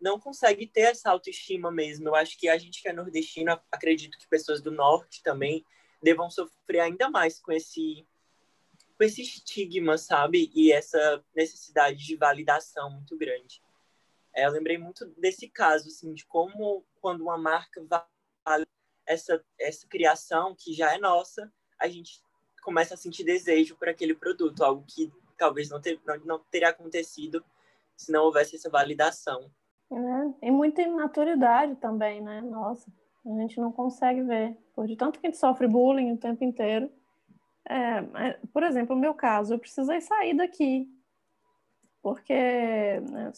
não 0.00 0.18
consegue 0.18 0.64
ter 0.64 0.82
essa 0.82 1.10
autoestima 1.10 1.72
mesmo. 1.72 2.08
Eu 2.08 2.14
acho 2.14 2.38
que 2.38 2.48
a 2.48 2.56
gente 2.56 2.80
que 2.80 2.88
é 2.88 2.92
nordestino, 2.92 3.58
acredito 3.70 4.16
que 4.16 4.28
pessoas 4.28 4.62
do 4.62 4.70
norte 4.70 5.22
também 5.24 5.64
devam 6.00 6.30
sofrer 6.30 6.78
ainda 6.80 7.10
mais 7.10 7.40
com 7.40 7.50
esse 7.50 8.06
com 8.98 9.04
esse 9.04 9.22
estigma, 9.22 9.96
sabe? 9.96 10.50
E 10.52 10.72
essa 10.72 11.24
necessidade 11.34 12.04
de 12.04 12.16
validação 12.16 12.90
muito 12.90 13.16
grande. 13.16 13.62
É, 14.34 14.44
eu 14.44 14.50
lembrei 14.50 14.76
muito 14.76 15.06
desse 15.16 15.48
caso, 15.48 15.88
assim, 15.88 16.12
de 16.12 16.26
como 16.26 16.84
quando 17.00 17.22
uma 17.22 17.38
marca 17.38 17.80
vale 18.44 18.66
essa, 19.06 19.42
essa 19.58 19.86
criação 19.86 20.54
que 20.54 20.72
já 20.72 20.94
é 20.94 20.98
nossa, 20.98 21.50
a 21.78 21.86
gente 21.86 22.20
começa 22.62 22.94
a 22.94 22.96
sentir 22.96 23.24
desejo 23.24 23.76
por 23.76 23.88
aquele 23.88 24.14
produto, 24.14 24.62
algo 24.62 24.84
que 24.86 25.10
talvez 25.38 25.70
não, 25.70 25.80
ter, 25.80 26.00
não, 26.04 26.18
não 26.18 26.38
teria 26.50 26.68
acontecido 26.68 27.42
se 27.96 28.10
não 28.10 28.24
houvesse 28.24 28.56
essa 28.56 28.68
validação. 28.68 29.50
É, 29.90 30.48
e 30.48 30.50
muita 30.50 30.82
imaturidade 30.82 31.76
também, 31.76 32.20
né? 32.20 32.40
Nossa, 32.42 32.92
a 33.24 33.40
gente 33.40 33.58
não 33.60 33.72
consegue 33.72 34.22
ver. 34.22 34.56
Por 34.74 34.86
de 34.86 34.96
tanto 34.96 35.20
que 35.20 35.26
a 35.26 35.30
gente 35.30 35.38
sofre 35.38 35.66
bullying 35.66 36.12
o 36.12 36.18
tempo 36.18 36.44
inteiro. 36.44 36.90
É, 37.68 38.38
por 38.52 38.62
exemplo, 38.62 38.94
no 38.94 39.00
meu 39.00 39.14
caso, 39.14 39.54
eu 39.54 39.58
precisei 39.58 40.00
sair 40.00 40.34
daqui. 40.34 40.88
Porque, 42.02 42.32
né, 42.32 43.32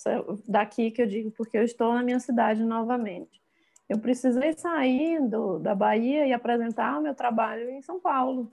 daqui 0.47 0.91
que 0.91 1.03
eu 1.03 1.07
digo, 1.07 1.31
porque 1.33 1.59
eu 1.59 1.65
estou 1.65 1.93
na 1.93 2.03
minha 2.03 2.21
cidade 2.21 2.63
novamente. 2.63 3.41
Eu 3.89 3.99
precisei 3.99 4.53
sair 4.53 5.21
do, 5.29 5.59
da 5.59 5.75
Bahia 5.75 6.25
e 6.25 6.33
apresentar 6.33 6.99
o 6.99 7.03
meu 7.03 7.15
trabalho 7.15 7.69
em 7.71 7.83
São 7.83 7.99
Paulo. 7.99 8.53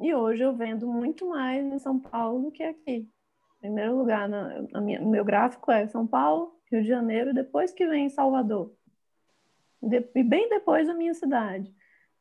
E 0.00 0.14
hoje 0.14 0.44
eu 0.44 0.54
vendo 0.54 0.86
muito 0.86 1.28
mais 1.28 1.64
em 1.64 1.78
São 1.80 1.98
Paulo 1.98 2.44
do 2.44 2.50
que 2.52 2.62
aqui. 2.62 3.10
Em 3.56 3.60
primeiro 3.60 3.96
lugar, 3.98 4.28
na, 4.28 4.62
na 4.70 4.80
minha, 4.80 5.00
no 5.00 5.10
meu 5.10 5.24
gráfico 5.24 5.72
é 5.72 5.88
São 5.88 6.06
Paulo, 6.06 6.56
Rio 6.70 6.82
de 6.82 6.88
Janeiro, 6.88 7.34
depois 7.34 7.72
que 7.72 7.86
vem 7.86 8.08
Salvador. 8.08 8.72
De, 9.82 10.08
e 10.14 10.22
bem 10.22 10.48
depois 10.48 10.86
da 10.86 10.94
minha 10.94 11.14
cidade. 11.14 11.74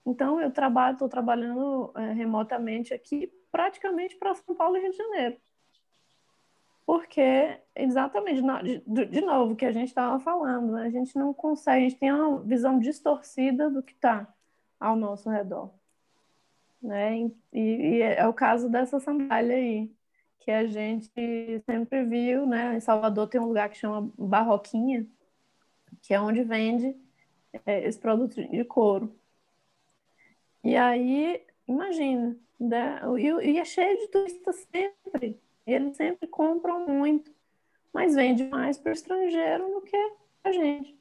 Então, 0.07 0.39
eu 0.39 0.49
trabalho, 0.49 0.93
estou 0.93 1.09
trabalhando 1.09 1.91
é, 1.93 2.13
remotamente 2.13 2.93
aqui, 2.93 3.29
praticamente 3.51 4.15
para 4.15 4.33
São 4.35 4.55
Paulo 4.55 4.77
e 4.77 4.79
Rio 4.79 4.91
de 4.91 4.97
Janeiro. 4.97 5.37
Porque, 6.85 7.59
exatamente, 7.75 8.41
de, 8.87 9.05
de 9.05 9.21
novo, 9.21 9.51
o 9.51 9.55
que 9.57 9.65
a 9.65 9.71
gente 9.73 9.89
estava 9.89 10.17
falando, 10.21 10.71
né? 10.71 10.83
a 10.83 10.89
gente 10.89 11.13
não 11.17 11.33
consegue, 11.33 11.85
a 11.85 11.89
gente 11.89 11.99
tem 11.99 12.13
uma 12.13 12.39
visão 12.39 12.79
distorcida 12.79 13.69
do 13.69 13.83
que 13.83 13.91
está 13.91 14.33
ao 14.79 14.95
nosso 14.95 15.29
redor. 15.29 15.73
Né? 16.81 17.29
E, 17.51 17.59
e, 17.59 18.01
é 18.01 18.25
o 18.25 18.33
caso 18.33 18.69
dessa 18.69 19.01
sandália 19.01 19.57
aí 19.57 19.91
que 20.39 20.51
a 20.51 20.65
gente 20.65 21.11
sempre 21.65 22.05
viu, 22.05 22.45
né? 22.45 22.77
Em 22.77 22.79
Salvador 22.79 23.27
tem 23.27 23.41
um 23.41 23.47
lugar 23.47 23.67
que 23.69 23.77
chama 23.77 24.09
Barroquinha, 24.17 25.05
que 26.01 26.13
é 26.13 26.21
onde 26.21 26.41
vende 26.43 26.95
é, 27.65 27.85
esse 27.85 27.99
produto 27.99 28.35
de 28.35 28.63
couro. 28.63 29.13
E 30.67 30.75
aí, 30.75 31.41
imagina, 31.65 32.35
né? 32.59 32.99
e, 33.17 33.51
e 33.51 33.57
é 33.57 33.63
cheio 33.63 33.97
de 33.99 34.09
turistas 34.09 34.67
sempre. 34.69 35.41
Eles 35.65 35.95
sempre 35.95 36.27
compram 36.27 36.85
muito, 36.85 37.33
mas 37.93 38.15
vende 38.15 38.43
mais 38.43 38.77
para 38.77 38.89
o 38.89 38.93
estrangeiro 38.93 39.65
do 39.65 39.81
que 39.83 39.95
a 40.43 40.51
gente. 40.51 40.93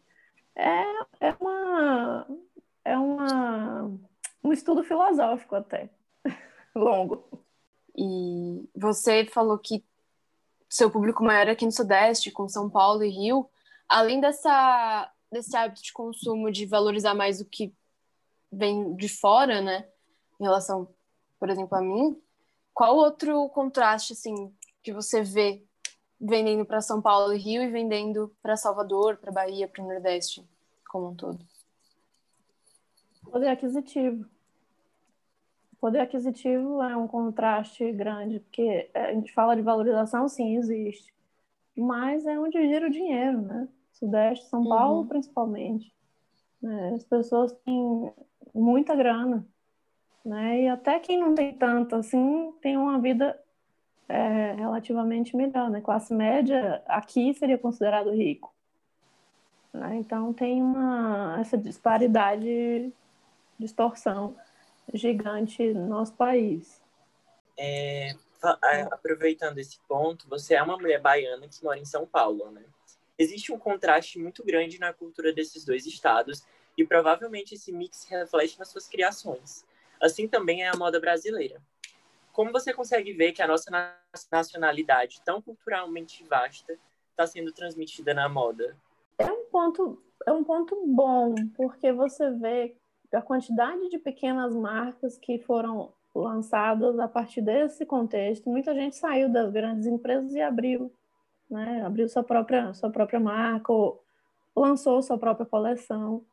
É, 0.54 0.84
é 1.18 1.36
uma 1.40 2.28
é 2.84 2.96
uma 2.96 3.90
um 4.44 4.52
estudo 4.52 4.84
filosófico 4.84 5.56
até 5.56 5.90
longo. 6.72 7.28
E 7.98 8.70
você 8.72 9.26
falou 9.26 9.58
que 9.58 9.84
seu 10.68 10.92
público 10.92 11.24
maior 11.24 11.48
é 11.48 11.50
aqui 11.50 11.64
no 11.64 11.72
Sudeste, 11.72 12.30
com 12.30 12.48
São 12.48 12.70
Paulo 12.70 13.02
e 13.02 13.10
Rio. 13.10 13.50
Além 13.88 14.20
dessa, 14.20 15.12
desse 15.32 15.56
hábito 15.56 15.82
de 15.82 15.92
consumo, 15.92 16.52
de 16.52 16.66
valorizar 16.66 17.14
mais 17.14 17.40
o 17.40 17.44
que 17.44 17.74
vem 18.56 18.94
de 18.94 19.08
fora, 19.08 19.60
né? 19.60 19.86
Em 20.40 20.44
relação, 20.44 20.88
por 21.38 21.50
exemplo, 21.50 21.76
a 21.76 21.80
mim, 21.80 22.20
qual 22.72 22.96
outro 22.96 23.48
contraste, 23.50 24.12
assim, 24.12 24.52
que 24.82 24.92
você 24.92 25.22
vê 25.22 25.62
vendendo 26.20 26.64
para 26.64 26.80
São 26.80 27.00
Paulo 27.02 27.32
e 27.34 27.38
Rio 27.38 27.62
e 27.62 27.70
vendendo 27.70 28.34
para 28.42 28.56
Salvador, 28.56 29.16
para 29.18 29.32
Bahia, 29.32 29.68
para 29.68 29.82
o 29.82 29.86
Nordeste 29.86 30.44
como 30.90 31.08
um 31.08 31.14
todo? 31.14 31.38
Poder 33.30 33.48
aquisitivo 33.48 34.24
poder 35.80 36.00
aquisitivo 36.00 36.82
é 36.82 36.96
um 36.96 37.06
contraste 37.06 37.92
grande, 37.92 38.40
porque 38.40 38.90
a 38.92 39.12
gente 39.12 39.32
fala 39.32 39.54
de 39.54 39.62
valorização, 39.62 40.28
sim, 40.28 40.56
existe, 40.56 41.14
mas 41.76 42.26
é 42.26 42.38
onde 42.38 42.58
gira 42.66 42.86
o 42.86 42.90
dinheiro, 42.90 43.40
né? 43.42 43.68
Sudeste, 43.92 44.48
São 44.48 44.64
Paulo, 44.66 45.00
uhum. 45.00 45.06
principalmente. 45.06 45.94
Né? 46.60 46.94
As 46.94 47.04
pessoas 47.04 47.52
têm 47.64 48.12
muita 48.56 48.94
grana, 48.94 49.46
né? 50.24 50.62
E 50.62 50.68
até 50.68 50.98
quem 50.98 51.18
não 51.18 51.34
tem 51.34 51.52
tanto, 51.52 51.94
assim, 51.96 52.52
tem 52.60 52.76
uma 52.76 52.98
vida 52.98 53.38
é, 54.08 54.52
relativamente 54.52 55.36
melhor, 55.36 55.70
né? 55.70 55.80
Classe 55.80 56.14
média 56.14 56.82
aqui 56.86 57.34
seria 57.34 57.58
considerado 57.58 58.10
rico. 58.10 58.54
Né? 59.72 59.96
Então 59.96 60.32
tem 60.32 60.62
uma 60.62 61.36
essa 61.38 61.56
disparidade, 61.56 62.92
distorção 63.58 64.36
gigante 64.94 65.72
no 65.72 65.86
nosso 65.86 66.14
país. 66.14 66.80
É, 67.58 68.14
aproveitando 68.90 69.58
esse 69.58 69.78
ponto, 69.88 70.28
você 70.28 70.54
é 70.54 70.62
uma 70.62 70.76
mulher 70.76 71.00
baiana 71.00 71.48
que 71.48 71.62
mora 71.62 71.78
em 71.78 71.84
São 71.84 72.06
Paulo, 72.06 72.50
né? 72.50 72.62
Existe 73.18 73.50
um 73.50 73.58
contraste 73.58 74.18
muito 74.18 74.44
grande 74.44 74.78
na 74.78 74.92
cultura 74.92 75.32
desses 75.32 75.64
dois 75.64 75.86
estados 75.86 76.44
e 76.76 76.84
provavelmente 76.84 77.54
esse 77.54 77.72
mix 77.72 78.04
reflete 78.04 78.58
nas 78.58 78.68
suas 78.68 78.88
criações. 78.88 79.64
Assim 80.00 80.28
também 80.28 80.62
é 80.62 80.68
a 80.68 80.76
moda 80.76 81.00
brasileira. 81.00 81.60
Como 82.32 82.52
você 82.52 82.72
consegue 82.72 83.12
ver 83.14 83.32
que 83.32 83.40
a 83.40 83.46
nossa 83.46 83.70
nacionalidade, 84.30 85.22
tão 85.24 85.40
culturalmente 85.40 86.22
vasta, 86.24 86.78
está 87.10 87.26
sendo 87.26 87.50
transmitida 87.50 88.12
na 88.12 88.28
moda? 88.28 88.76
É 89.18 89.24
um 89.24 89.46
ponto, 89.46 90.02
é 90.26 90.32
um 90.32 90.44
ponto 90.44 90.86
bom, 90.86 91.34
porque 91.56 91.90
você 91.92 92.30
vê 92.30 92.76
a 93.12 93.22
quantidade 93.22 93.88
de 93.88 93.98
pequenas 93.98 94.54
marcas 94.54 95.16
que 95.16 95.38
foram 95.38 95.94
lançadas 96.14 96.98
a 96.98 97.08
partir 97.08 97.40
desse 97.40 97.86
contexto. 97.86 98.50
Muita 98.50 98.74
gente 98.74 98.96
saiu 98.96 99.30
das 99.30 99.50
grandes 99.50 99.86
empresas 99.86 100.34
e 100.34 100.40
abriu, 100.40 100.92
né? 101.48 101.82
abriu 101.84 102.08
sua 102.08 102.22
própria, 102.22 102.72
sua 102.74 102.90
própria 102.90 103.20
marca 103.20 103.72
ou 103.72 104.02
lançou 104.54 105.02
sua 105.02 105.18
própria 105.18 105.46
coleção. 105.46 106.24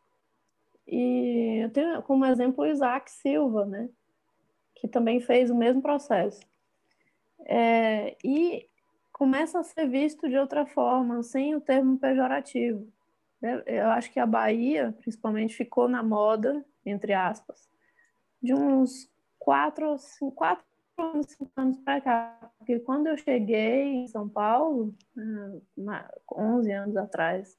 E 0.88 1.64
eu 1.64 1.70
tenho 1.70 2.02
como 2.04 2.26
exemplo 2.26 2.64
o 2.64 2.68
Isaac 2.68 3.10
Silva, 3.12 3.66
né? 3.66 3.90
que 4.84 4.88
também 4.90 5.22
fez 5.22 5.50
o 5.50 5.56
mesmo 5.56 5.82
processo. 5.82 6.42
É, 7.46 8.18
e 8.22 8.68
começa 9.14 9.58
a 9.58 9.64
ser 9.64 9.88
visto 9.88 10.28
de 10.28 10.38
outra 10.38 10.66
forma, 10.66 11.24
sem 11.24 11.56
o 11.56 11.62
termo 11.62 11.98
pejorativo. 11.98 12.86
Eu 13.66 13.90
acho 13.92 14.12
que 14.12 14.20
a 14.20 14.26
Bahia, 14.26 14.94
principalmente, 15.00 15.56
ficou 15.56 15.88
na 15.88 16.04
moda, 16.04 16.66
entre 16.86 17.14
aspas, 17.14 17.70
de 18.42 18.54
uns 18.54 19.10
quatro, 19.40 19.98
cinco, 19.98 20.32
quatro 20.34 20.66
anos, 20.98 21.28
cinco 21.28 21.52
anos 21.56 21.78
para 21.80 22.02
cá. 22.02 22.52
Porque 22.58 22.80
quando 22.82 23.08
eu 23.08 23.18
cheguei 23.18 23.84
em 23.84 24.08
São 24.10 24.28
Paulo, 24.28 24.94
11 26.30 26.72
anos 26.74 26.98
atrás, 26.98 27.58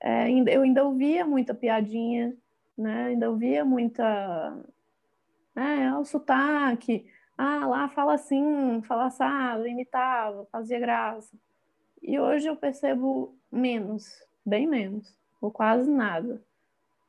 é, 0.00 0.30
eu 0.30 0.62
ainda 0.62 0.84
ouvia 0.84 1.26
muita 1.26 1.54
piadinha, 1.54 2.36
né? 2.76 3.06
ainda 3.06 3.30
ouvia 3.30 3.64
muita. 3.64 4.56
É, 5.56 5.94
o 5.94 6.04
sotaque. 6.04 7.06
Ah, 7.36 7.66
lá 7.66 7.88
fala 7.88 8.14
assim, 8.14 8.82
fala 8.82 9.06
assado, 9.06 9.66
imitava, 9.66 10.46
fazia 10.52 10.78
graça. 10.80 11.36
E 12.02 12.18
hoje 12.18 12.48
eu 12.48 12.56
percebo 12.56 13.36
menos 13.50 14.28
bem 14.48 14.66
menos, 14.66 15.14
ou 15.40 15.50
quase 15.50 15.90
nada. 15.90 16.42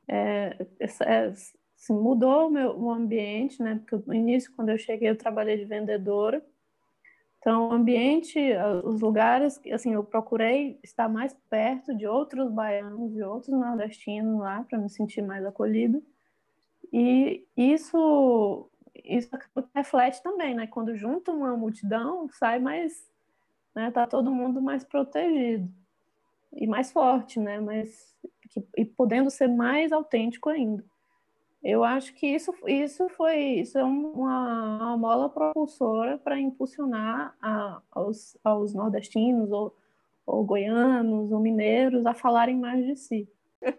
É, 0.06 0.66
é, 0.78 1.26
assim, 1.26 1.94
mudou 1.94 2.48
o 2.48 2.50
meu 2.50 2.78
o 2.78 2.90
ambiente, 2.90 3.62
né? 3.62 3.76
Porque 3.76 4.06
no 4.06 4.14
início, 4.14 4.52
quando 4.54 4.68
eu 4.68 4.78
cheguei, 4.78 5.08
eu 5.08 5.16
trabalhei 5.16 5.56
de 5.56 5.64
vendedora. 5.64 6.44
Então, 7.40 7.70
o 7.70 7.72
ambiente, 7.72 8.38
os 8.84 9.00
lugares, 9.00 9.58
assim, 9.72 9.94
eu 9.94 10.04
procurei 10.04 10.78
estar 10.84 11.08
mais 11.08 11.34
perto 11.48 11.96
de 11.96 12.06
outros 12.06 12.50
baianos 12.52 13.16
e 13.16 13.22
outros 13.22 13.58
nordestinos 13.58 14.38
lá 14.38 14.62
para 14.68 14.78
me 14.78 14.90
sentir 14.90 15.22
mais 15.22 15.44
acolhido. 15.46 16.02
E 16.92 17.44
isso 17.56 18.70
isso 19.04 19.30
reflete 19.74 20.22
também, 20.22 20.54
né? 20.54 20.66
Quando 20.66 20.94
junta 20.96 21.32
uma 21.32 21.56
multidão, 21.56 22.28
sai 22.30 22.58
mais, 22.58 22.92
né? 23.74 23.90
Tá 23.90 24.06
todo 24.06 24.30
mundo 24.32 24.62
mais 24.62 24.84
protegido 24.84 25.68
e 26.54 26.66
mais 26.66 26.92
forte, 26.92 27.40
né? 27.40 27.60
Mas 27.60 28.16
e 28.76 28.84
podendo 28.84 29.30
ser 29.30 29.48
mais 29.48 29.92
autêntico 29.92 30.48
ainda. 30.50 30.84
Eu 31.62 31.84
acho 31.84 32.14
que 32.14 32.26
isso, 32.26 32.54
isso 32.66 33.08
foi 33.10 33.36
isso 33.60 33.78
é 33.78 33.84
uma, 33.84 34.76
uma 34.76 34.96
mola 34.96 35.28
propulsora 35.28 36.16
para 36.16 36.40
impulsionar 36.40 37.36
a, 37.40 37.82
aos, 37.90 38.36
aos 38.42 38.72
nordestinos 38.72 39.52
ou, 39.52 39.76
ou 40.24 40.42
goianos 40.42 41.30
ou 41.30 41.38
mineiros 41.38 42.06
a 42.06 42.14
falarem 42.14 42.58
mais 42.58 42.86
de 42.86 42.96
si. 42.96 43.28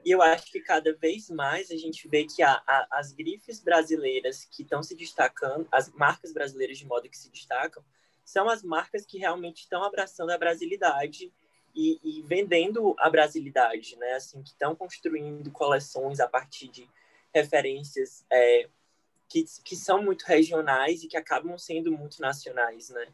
E 0.06 0.12
eu 0.12 0.22
acho 0.22 0.52
que 0.52 0.60
cada 0.60 0.94
vez 0.94 1.30
mais 1.32 1.72
a 1.72 1.76
gente 1.76 2.08
vê 2.08 2.24
que 2.24 2.44
a, 2.44 2.62
a, 2.68 2.88
as 2.92 3.12
grifes 3.12 3.60
brasileiras 3.60 4.46
que 4.46 4.62
estão 4.62 4.84
se 4.84 4.96
destacando, 4.96 5.68
as 5.72 5.90
marcas 5.90 6.32
brasileiras 6.32 6.78
de 6.78 6.86
moda 6.86 7.10
que 7.10 7.18
se 7.18 7.32
destacam, 7.32 7.84
são 8.24 8.48
as 8.48 8.62
marcas 8.62 9.08
que 9.08 9.18
realmente 9.18 9.62
estão 9.62 9.84
abraçando 9.84 10.30
a 10.30 10.38
brasilidade 10.38 11.34
e, 11.74 12.00
e 12.04 12.22
vendendo 12.22 12.96
a 13.00 13.10
brasilidade, 13.10 13.96
né? 13.98 14.14
Assim, 14.14 14.44
que 14.44 14.52
estão 14.52 14.76
construindo 14.76 15.50
coleções 15.50 16.20
a 16.20 16.28
partir 16.28 16.68
de 16.68 16.88
referências 17.34 18.26
é, 18.32 18.70
que, 19.28 19.46
que 19.64 19.76
são 19.76 20.04
muito 20.04 20.24
regionais 20.24 21.04
e 21.04 21.08
que 21.08 21.18
acabam 21.18 21.58
sendo 21.58 21.92
muito 21.92 22.22
nacionais, 22.22 22.90
né? 22.90 23.08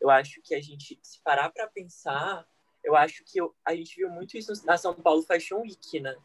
Eu 0.00 0.10
acho 0.10 0.42
que 0.42 0.54
a 0.54 0.60
gente, 0.60 0.98
se 1.02 1.20
parar 1.20 1.50
para 1.50 1.68
pensar, 1.68 2.46
eu 2.82 2.96
acho 2.96 3.22
que 3.24 3.40
eu, 3.40 3.54
a 3.64 3.74
gente 3.74 3.96
viu 3.96 4.10
muito 4.10 4.36
isso 4.36 4.52
na 4.66 4.76
São 4.76 4.94
Paulo 4.94 5.22
Fashion 5.22 5.60
Week, 5.60 6.00
né? 6.00 6.16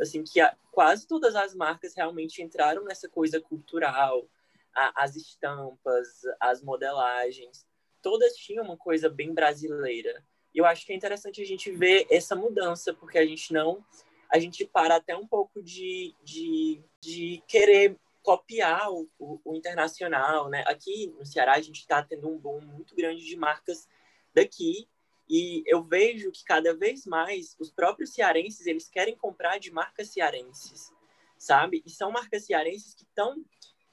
Assim, 0.00 0.22
que 0.22 0.40
a, 0.40 0.56
quase 0.70 1.06
todas 1.06 1.34
as 1.34 1.54
marcas 1.54 1.94
realmente 1.94 2.42
entraram 2.42 2.84
nessa 2.84 3.08
coisa 3.08 3.40
cultural, 3.40 4.28
a, 4.74 5.02
as 5.02 5.16
estampas, 5.16 6.22
as 6.38 6.62
modelagens, 6.62 7.66
todas 8.00 8.36
tinham 8.36 8.64
uma 8.64 8.76
coisa 8.76 9.08
bem 9.08 9.34
brasileira. 9.34 10.22
E 10.54 10.58
eu 10.58 10.64
acho 10.64 10.86
que 10.86 10.92
é 10.92 10.96
interessante 10.96 11.42
a 11.42 11.44
gente 11.44 11.72
ver 11.72 12.06
essa 12.10 12.36
mudança, 12.36 12.94
porque 12.94 13.18
a 13.18 13.26
gente 13.26 13.52
não 13.52 13.84
a 14.30 14.38
gente 14.38 14.66
para 14.66 14.96
até 14.96 15.16
um 15.16 15.26
pouco 15.26 15.62
de, 15.62 16.14
de, 16.22 16.80
de 17.00 17.42
querer 17.46 17.96
copiar 18.22 18.90
o, 18.90 19.08
o, 19.18 19.40
o, 19.44 19.54
internacional, 19.54 20.48
né? 20.48 20.64
Aqui 20.66 21.14
no 21.16 21.24
Ceará 21.24 21.54
a 21.54 21.60
gente 21.60 21.80
está 21.80 22.02
tendo 22.02 22.28
um 22.28 22.36
boom 22.36 22.60
muito 22.60 22.94
grande 22.94 23.24
de 23.24 23.36
marcas 23.36 23.88
daqui 24.34 24.88
e 25.28 25.62
eu 25.66 25.82
vejo 25.82 26.32
que 26.32 26.44
cada 26.44 26.74
vez 26.74 27.06
mais 27.06 27.56
os 27.58 27.70
próprios 27.70 28.10
cearenses 28.10 28.66
eles 28.66 28.88
querem 28.88 29.16
comprar 29.16 29.58
de 29.58 29.70
marcas 29.70 30.08
cearenses, 30.08 30.92
sabe? 31.38 31.82
E 31.86 31.90
são 31.90 32.10
marcas 32.10 32.44
cearenses 32.44 32.94
que 32.94 33.04
estão 33.04 33.44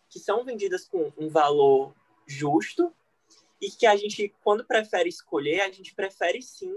que 0.09 0.19
são 0.19 0.43
vendidas 0.43 0.87
com 0.87 1.11
um 1.17 1.29
valor 1.29 1.95
justo 2.25 2.93
e 3.61 3.69
que 3.69 3.85
a 3.85 3.95
gente 3.95 4.33
quando 4.43 4.65
prefere 4.65 5.09
escolher 5.09 5.61
a 5.61 5.71
gente 5.71 5.93
prefere 5.93 6.41
sim 6.41 6.75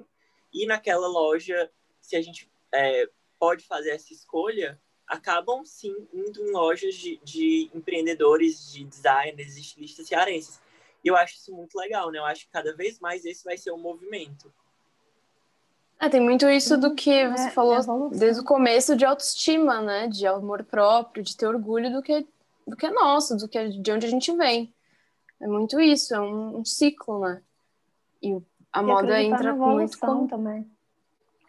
ir 0.53 0.67
naquela 0.67 1.07
loja 1.07 1.71
se 2.01 2.17
a 2.17 2.23
gente 2.23 2.51
é, 2.73 3.09
pode 3.39 3.65
fazer 3.67 3.91
essa 3.91 4.13
escolha, 4.13 4.81
acabam 5.07 5.65
sim 5.65 5.95
indo 6.13 6.43
em 6.43 6.51
lojas 6.51 6.95
de, 6.95 7.21
de 7.23 7.71
empreendedores, 7.75 8.73
de 8.73 8.85
designers, 8.85 9.57
estilistas 9.57 10.09
cearenses. 10.09 10.61
E 11.05 11.09
eu 11.09 11.17
acho 11.17 11.37
isso 11.37 11.55
muito 11.55 11.79
legal, 11.79 12.11
né? 12.11 12.19
Eu 12.19 12.25
acho 12.25 12.47
que 12.47 12.51
cada 12.51 12.75
vez 12.75 12.99
mais 12.99 13.25
esse 13.25 13.45
vai 13.45 13.57
ser 13.57 13.71
o 13.71 13.77
um 13.77 13.81
movimento. 13.81 14.53
É, 15.99 16.09
tem 16.09 16.21
muito 16.21 16.49
isso 16.49 16.77
do 16.77 16.95
que 16.95 17.11
é, 17.11 17.31
você 17.31 17.47
é, 17.47 17.51
falou 17.51 17.77
é 17.77 18.19
desde 18.19 18.43
o 18.43 18.45
começo 18.45 18.97
de 18.97 19.05
autoestima, 19.05 19.81
né? 19.81 20.09
De 20.09 20.27
amor 20.27 20.65
próprio, 20.65 21.23
de 21.23 21.37
ter 21.37 21.47
orgulho 21.47 21.91
do 21.93 22.03
que, 22.03 22.27
do 22.67 22.77
que 22.77 22.87
é 22.87 22.91
nosso, 22.91 23.37
do 23.37 23.49
que 23.49 23.57
é 23.57 23.69
de 23.69 23.93
onde 23.93 24.07
a 24.07 24.11
gente 24.11 24.35
vem. 24.37 24.75
É 25.41 25.47
muito 25.47 25.79
isso, 25.79 26.15
é 26.15 26.21
um, 26.21 26.59
um 26.59 26.65
ciclo, 26.65 27.21
né? 27.21 27.43
E 28.21 28.37
a 28.73 28.81
e 28.81 28.85
moda 28.85 29.23
entra 29.23 29.55
muito 29.55 29.99
com... 29.99 30.27
também. 30.27 30.69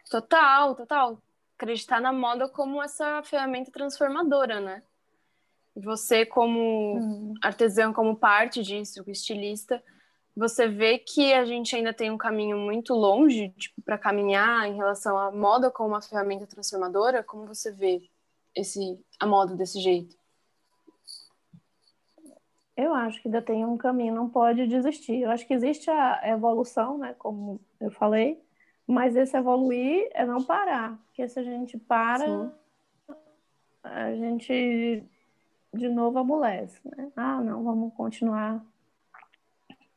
Total, 0.08 0.74
total 0.74 1.20
acreditar 1.58 2.00
na 2.00 2.12
moda 2.12 2.48
como 2.48 2.80
essa 2.80 3.20
ferramenta 3.24 3.72
transformadora, 3.72 4.60
né? 4.60 4.82
Você, 5.74 6.24
como 6.24 6.96
hum. 6.96 7.34
artesão, 7.42 7.92
como 7.92 8.16
parte 8.16 8.62
disso, 8.62 9.02
estilista, 9.08 9.82
você 10.36 10.68
vê 10.68 10.98
que 10.98 11.32
a 11.32 11.44
gente 11.44 11.74
ainda 11.74 11.92
tem 11.92 12.10
um 12.12 12.16
caminho 12.16 12.56
muito 12.56 12.94
longe 12.94 13.50
tipo, 13.50 13.82
para 13.82 13.98
caminhar 13.98 14.68
em 14.68 14.76
relação 14.76 15.18
à 15.18 15.32
moda 15.32 15.68
como 15.68 15.90
uma 15.90 16.00
ferramenta 16.00 16.46
transformadora? 16.46 17.24
Como 17.24 17.44
você 17.44 17.72
vê 17.72 18.08
esse, 18.54 19.04
a 19.18 19.26
moda 19.26 19.56
desse 19.56 19.80
jeito? 19.80 20.16
Eu 22.76 22.94
acho 22.94 23.20
que 23.20 23.26
ainda 23.26 23.42
tem 23.42 23.64
um 23.64 23.76
caminho, 23.76 24.14
não 24.14 24.28
pode 24.28 24.68
desistir. 24.68 25.22
Eu 25.22 25.30
acho 25.30 25.44
que 25.44 25.54
existe 25.54 25.90
a 25.90 26.20
evolução, 26.24 26.98
né, 26.98 27.14
como 27.18 27.60
eu 27.80 27.90
falei, 27.90 28.40
mas 28.88 29.14
esse 29.14 29.36
evoluir 29.36 30.08
é 30.14 30.24
não 30.24 30.42
parar. 30.42 30.98
Porque 31.06 31.28
se 31.28 31.38
a 31.38 31.42
gente 31.42 31.76
para, 31.76 32.24
Sim. 32.24 32.50
a 33.84 34.14
gente 34.14 35.04
de 35.74 35.88
novo 35.90 36.18
amolece. 36.18 36.80
Né? 36.84 37.12
Ah, 37.14 37.42
não, 37.42 37.62
vamos 37.62 37.92
continuar. 37.92 38.64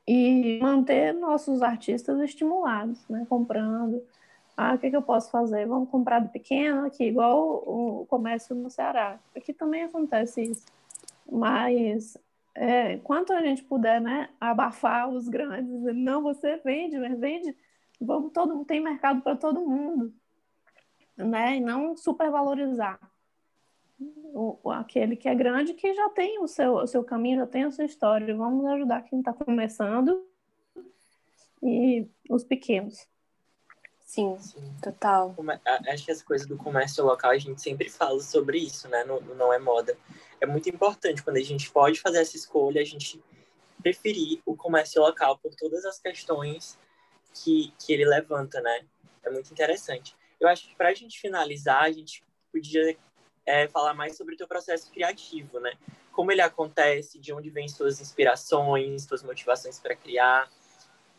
E 0.05 0.59
manter 0.61 1.13
nossos 1.13 1.61
artistas 1.61 2.19
estimulados, 2.19 3.07
né? 3.07 3.25
comprando. 3.29 4.03
Ah, 4.57 4.73
o 4.73 4.77
que, 4.77 4.89
que 4.89 4.95
eu 4.95 5.01
posso 5.01 5.31
fazer? 5.31 5.65
Vamos 5.65 5.89
comprar 5.89 6.19
do 6.19 6.27
pequeno 6.27 6.85
aqui, 6.85 7.05
igual 7.05 7.63
o 7.65 8.05
comércio 8.09 8.53
no 8.53 8.69
Ceará. 8.69 9.17
Aqui 9.33 9.53
também 9.53 9.83
acontece 9.83 10.41
isso. 10.41 10.65
Mas 11.31 12.17
é, 12.53 12.97
quanto 12.97 13.31
a 13.31 13.41
gente 13.41 13.63
puder 13.63 14.01
né, 14.01 14.27
abafar 14.37 15.09
os 15.09 15.29
grandes, 15.29 15.81
não, 15.95 16.21
você 16.21 16.57
vende, 16.57 16.99
mas 16.99 17.17
vende 17.17 17.55
vamos 18.01 18.31
todo 18.33 18.65
tem 18.65 18.79
mercado 18.79 19.21
para 19.21 19.35
todo 19.35 19.65
mundo, 19.65 20.13
né? 21.17 21.57
E 21.57 21.59
não 21.59 21.95
supervalorizar 21.95 22.99
o, 24.33 24.71
aquele 24.71 25.15
que 25.15 25.27
é 25.27 25.35
grande 25.35 25.73
que 25.73 25.93
já 25.93 26.09
tem 26.09 26.39
o 26.39 26.47
seu, 26.47 26.73
o 26.73 26.87
seu 26.87 27.03
caminho, 27.03 27.39
já 27.39 27.47
tem 27.47 27.63
a 27.63 27.71
sua 27.71 27.85
história. 27.85 28.35
Vamos 28.35 28.65
ajudar 28.65 29.03
quem 29.03 29.19
está 29.19 29.33
começando 29.33 30.25
e 31.61 32.07
os 32.29 32.43
pequenos. 32.43 33.07
Sim, 33.99 34.37
Sim, 34.39 34.75
total. 34.81 35.35
Acho 35.87 36.05
que 36.05 36.11
essa 36.11 36.25
coisa 36.25 36.45
do 36.45 36.57
comércio 36.57 37.05
local, 37.05 37.31
a 37.31 37.37
gente 37.37 37.61
sempre 37.61 37.89
fala 37.89 38.19
sobre 38.19 38.57
isso, 38.57 38.89
né? 38.89 39.05
No, 39.05 39.21
no 39.21 39.35
Não 39.35 39.53
é 39.53 39.59
Moda. 39.59 39.97
É 40.41 40.45
muito 40.45 40.67
importante 40.69 41.23
quando 41.23 41.37
a 41.37 41.43
gente 41.43 41.71
pode 41.71 42.01
fazer 42.01 42.17
essa 42.17 42.35
escolha, 42.35 42.81
a 42.81 42.85
gente 42.85 43.23
preferir 43.81 44.41
o 44.45 44.55
comércio 44.55 45.01
local 45.01 45.37
por 45.37 45.55
todas 45.55 45.85
as 45.85 45.97
questões 45.97 46.77
que, 47.33 47.73
que 47.79 47.93
ele 47.93 48.05
levanta, 48.05 48.61
né? 48.61 48.85
É 49.23 49.29
muito 49.29 49.51
interessante. 49.51 50.15
Eu 50.39 50.47
acho 50.47 50.67
que 50.67 50.75
para 50.75 50.89
a 50.89 50.93
gente 50.93 51.19
finalizar, 51.19 51.83
a 51.83 51.91
gente 51.91 52.23
podia 52.51 52.97
é, 53.45 53.67
falar 53.67 53.93
mais 53.93 54.17
sobre 54.17 54.33
o 54.33 54.37
teu 54.37 54.47
processo 54.47 54.91
criativo, 54.91 55.59
né? 55.59 55.73
Como 56.11 56.31
ele 56.31 56.41
acontece, 56.41 57.19
de 57.19 57.33
onde 57.33 57.49
vêm 57.49 57.67
suas 57.67 58.01
inspirações, 58.01 59.03
suas 59.03 59.23
motivações 59.23 59.79
para 59.79 59.95
criar 59.95 60.49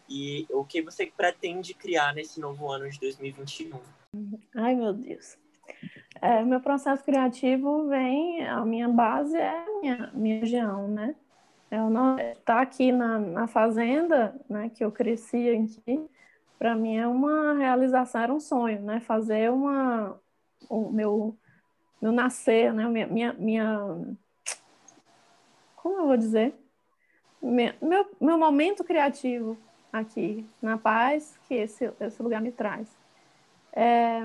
e 0.09 0.46
o 0.51 0.64
que 0.64 0.83
você 0.83 1.07
pretende 1.07 1.72
criar 1.72 2.14
nesse 2.14 2.40
novo 2.40 2.70
ano 2.70 2.88
de 2.90 2.98
2021. 3.01 3.81
Ai, 4.55 4.75
meu 4.75 4.92
Deus. 4.92 5.38
É, 6.20 6.42
meu 6.42 6.61
processo 6.61 7.03
criativo 7.03 7.88
vem, 7.88 8.46
a 8.46 8.64
minha 8.64 8.88
base 8.88 9.37
é 9.37 9.64
minha, 9.81 10.11
minha 10.12 10.40
região, 10.40 10.87
né? 10.88 11.14
Não 11.78 12.16
tá 12.44 12.61
aqui 12.61 12.92
na, 12.92 13.18
na 13.18 13.46
fazenda, 13.46 14.35
né, 14.48 14.68
que 14.68 14.85
eu 14.85 14.92
cresci 14.92 15.48
aqui, 15.48 16.06
para 16.58 16.76
mim 16.76 16.98
é 16.98 17.06
uma 17.06 17.54
realização, 17.54 18.20
era 18.20 18.35
um 18.35 18.40
sonho, 18.40 18.82
né, 18.82 19.00
fazer 19.00 19.50
uma 19.50 20.20
o 20.68 20.90
meu 20.90 21.37
meu 22.00 22.12
nascer, 22.12 22.74
né, 22.74 22.87
minha, 22.88 23.06
minha, 23.06 23.32
minha 23.32 23.78
como 25.76 26.00
eu 26.00 26.06
vou 26.08 26.16
dizer, 26.16 26.54
meu, 27.42 27.72
meu, 27.80 28.06
meu 28.20 28.38
momento 28.38 28.85
criativo 28.85 29.56
aqui 29.92 30.46
na 30.61 30.76
paz 30.76 31.38
que 31.48 31.54
esse, 31.54 31.90
esse 32.00 32.22
lugar 32.22 32.42
me 32.42 32.52
traz. 32.52 32.88
É, 33.72 34.20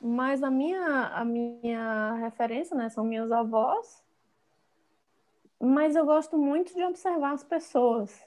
mas 0.00 0.42
a 0.42 0.50
minha 0.50 1.06
a 1.06 1.24
minha 1.24 2.14
referência, 2.16 2.76
né, 2.76 2.90
são 2.90 3.02
minhas 3.02 3.32
avós 3.32 4.02
mas 5.64 5.94
eu 5.94 6.04
gosto 6.04 6.36
muito 6.36 6.74
de 6.74 6.82
observar 6.82 7.32
as 7.32 7.44
pessoas. 7.44 8.20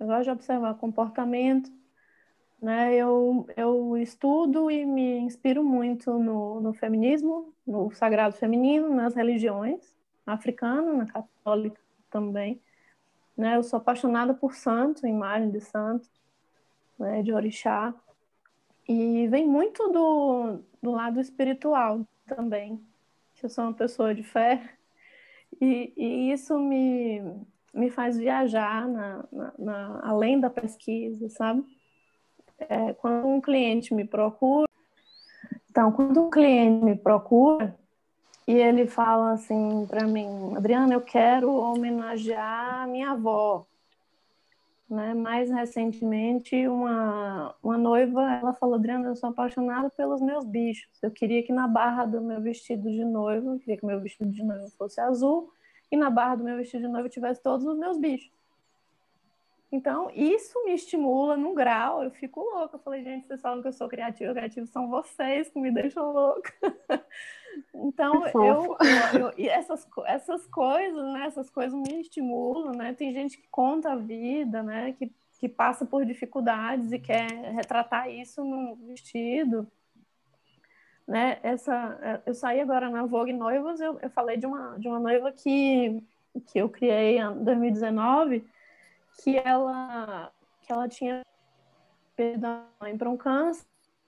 Eu 0.00 0.08
gosto 0.08 0.24
de 0.24 0.30
observar 0.30 0.74
comportamento, 0.74 1.70
né? 2.60 2.94
Eu, 2.96 3.46
eu 3.56 3.96
estudo 3.96 4.68
e 4.68 4.84
me 4.84 5.18
inspiro 5.18 5.62
muito 5.62 6.18
no, 6.18 6.60
no 6.60 6.74
feminismo, 6.74 7.54
no 7.64 7.92
sagrado 7.92 8.34
feminino, 8.34 8.92
nas 8.92 9.14
religiões 9.14 9.94
africanas, 10.26 10.96
na 10.96 11.06
católica 11.06 11.80
também. 12.10 12.60
Né? 13.36 13.56
Eu 13.56 13.62
sou 13.62 13.76
apaixonada 13.76 14.34
por 14.34 14.52
santo, 14.54 15.06
imagem 15.06 15.50
de 15.50 15.60
santo, 15.60 16.08
né? 16.98 17.22
de 17.22 17.32
orixá. 17.32 17.94
E 18.88 19.28
vem 19.28 19.46
muito 19.46 19.88
do, 19.92 20.58
do 20.82 20.90
lado 20.90 21.20
espiritual 21.20 22.04
também. 22.26 22.84
Eu 23.40 23.48
sou 23.48 23.64
uma 23.64 23.74
pessoa 23.74 24.12
de 24.12 24.24
fé, 24.24 24.77
e, 25.60 25.92
e 25.96 26.32
isso 26.32 26.58
me, 26.58 27.22
me 27.74 27.90
faz 27.90 28.16
viajar 28.16 28.86
na, 28.88 29.24
na, 29.30 29.52
na, 29.58 30.00
além 30.02 30.40
da 30.40 30.50
pesquisa, 30.50 31.28
sabe? 31.28 31.64
É, 32.58 32.92
quando 32.94 33.26
um 33.26 33.40
cliente 33.40 33.94
me 33.94 34.04
procura, 34.04 34.68
então, 35.70 35.92
quando 35.92 36.22
um 36.22 36.30
cliente 36.30 36.84
me 36.84 36.96
procura, 36.96 37.78
e 38.48 38.52
ele 38.52 38.86
fala 38.86 39.32
assim 39.32 39.86
para 39.86 40.06
mim, 40.06 40.56
Adriana, 40.56 40.94
eu 40.94 41.00
quero 41.00 41.54
homenagear 41.54 42.88
minha 42.88 43.10
avó. 43.10 43.66
Né? 44.88 45.12
Mais 45.12 45.50
recentemente, 45.50 46.66
uma, 46.66 47.54
uma 47.62 47.76
noiva, 47.76 48.22
ela 48.32 48.54
falou, 48.54 48.76
Adriana, 48.76 49.08
eu 49.08 49.16
sou 49.16 49.28
apaixonada 49.30 49.90
pelos 49.90 50.20
meus 50.22 50.44
bichos. 50.46 50.88
Eu 51.02 51.10
queria 51.10 51.42
que 51.42 51.52
na 51.52 51.68
barra 51.68 52.06
do 52.06 52.20
meu 52.22 52.40
vestido 52.40 52.90
de 52.90 53.04
noiva, 53.04 53.50
eu 53.50 53.58
queria 53.58 53.76
que 53.76 53.84
meu 53.84 54.00
vestido 54.00 54.30
de 54.30 54.42
noiva 54.42 54.66
fosse 54.78 55.00
azul, 55.00 55.52
e 55.90 55.96
na 55.96 56.10
barra 56.10 56.36
do 56.36 56.44
meu 56.44 56.56
vestido 56.56 56.86
de 56.86 56.88
noiva 56.88 57.08
tivesse 57.08 57.42
todos 57.42 57.66
os 57.66 57.78
meus 57.78 57.98
bichos. 57.98 58.37
Então, 59.70 60.10
isso 60.14 60.64
me 60.64 60.72
estimula 60.72 61.36
num 61.36 61.54
grau, 61.54 62.02
eu 62.02 62.10
fico 62.10 62.40
louca. 62.40 62.76
Eu 62.76 62.80
falei, 62.80 63.04
gente, 63.04 63.26
vocês 63.26 63.40
falam 63.40 63.60
que 63.60 63.68
eu 63.68 63.72
sou 63.72 63.86
criativa, 63.86 64.32
criativos 64.32 64.70
são 64.70 64.88
vocês 64.88 65.50
que 65.50 65.60
me 65.60 65.70
deixam 65.70 66.10
louca. 66.10 66.52
então, 67.74 68.26
eu, 68.28 68.76
eu, 69.12 69.32
e 69.36 69.46
essas, 69.46 69.86
essas 70.06 70.46
coisas, 70.46 71.04
né, 71.12 71.26
essas 71.26 71.50
coisas 71.50 71.78
me 71.78 72.00
estimulam, 72.00 72.72
né? 72.72 72.94
Tem 72.94 73.12
gente 73.12 73.36
que 73.36 73.46
conta 73.50 73.92
a 73.92 73.96
vida, 73.96 74.62
né, 74.62 74.92
que, 74.92 75.12
que 75.38 75.48
passa 75.48 75.84
por 75.84 76.02
dificuldades 76.06 76.90
e 76.90 76.98
quer 76.98 77.30
retratar 77.52 78.10
isso 78.10 78.42
num 78.42 78.74
vestido. 78.86 79.70
Né, 81.06 81.38
essa, 81.42 82.22
eu 82.24 82.34
saí 82.34 82.60
agora 82.60 82.88
na 82.88 83.04
Vogue 83.04 83.34
Noivas, 83.34 83.80
eu, 83.80 83.98
eu 84.00 84.10
falei 84.10 84.38
de 84.38 84.46
uma, 84.46 84.78
de 84.78 84.88
uma 84.88 84.98
noiva 84.98 85.30
que, 85.30 86.02
que 86.46 86.58
eu 86.58 86.70
criei 86.70 87.18
em 87.18 87.44
2019, 87.44 88.46
que 89.18 89.36
ela, 89.36 90.32
que 90.62 90.72
ela 90.72 90.88
tinha 90.88 91.22
perdido 92.16 92.46
a 92.46 92.64
mãe 92.80 92.96
para 92.96 93.10
um 93.10 93.16
câncer. 93.16 93.66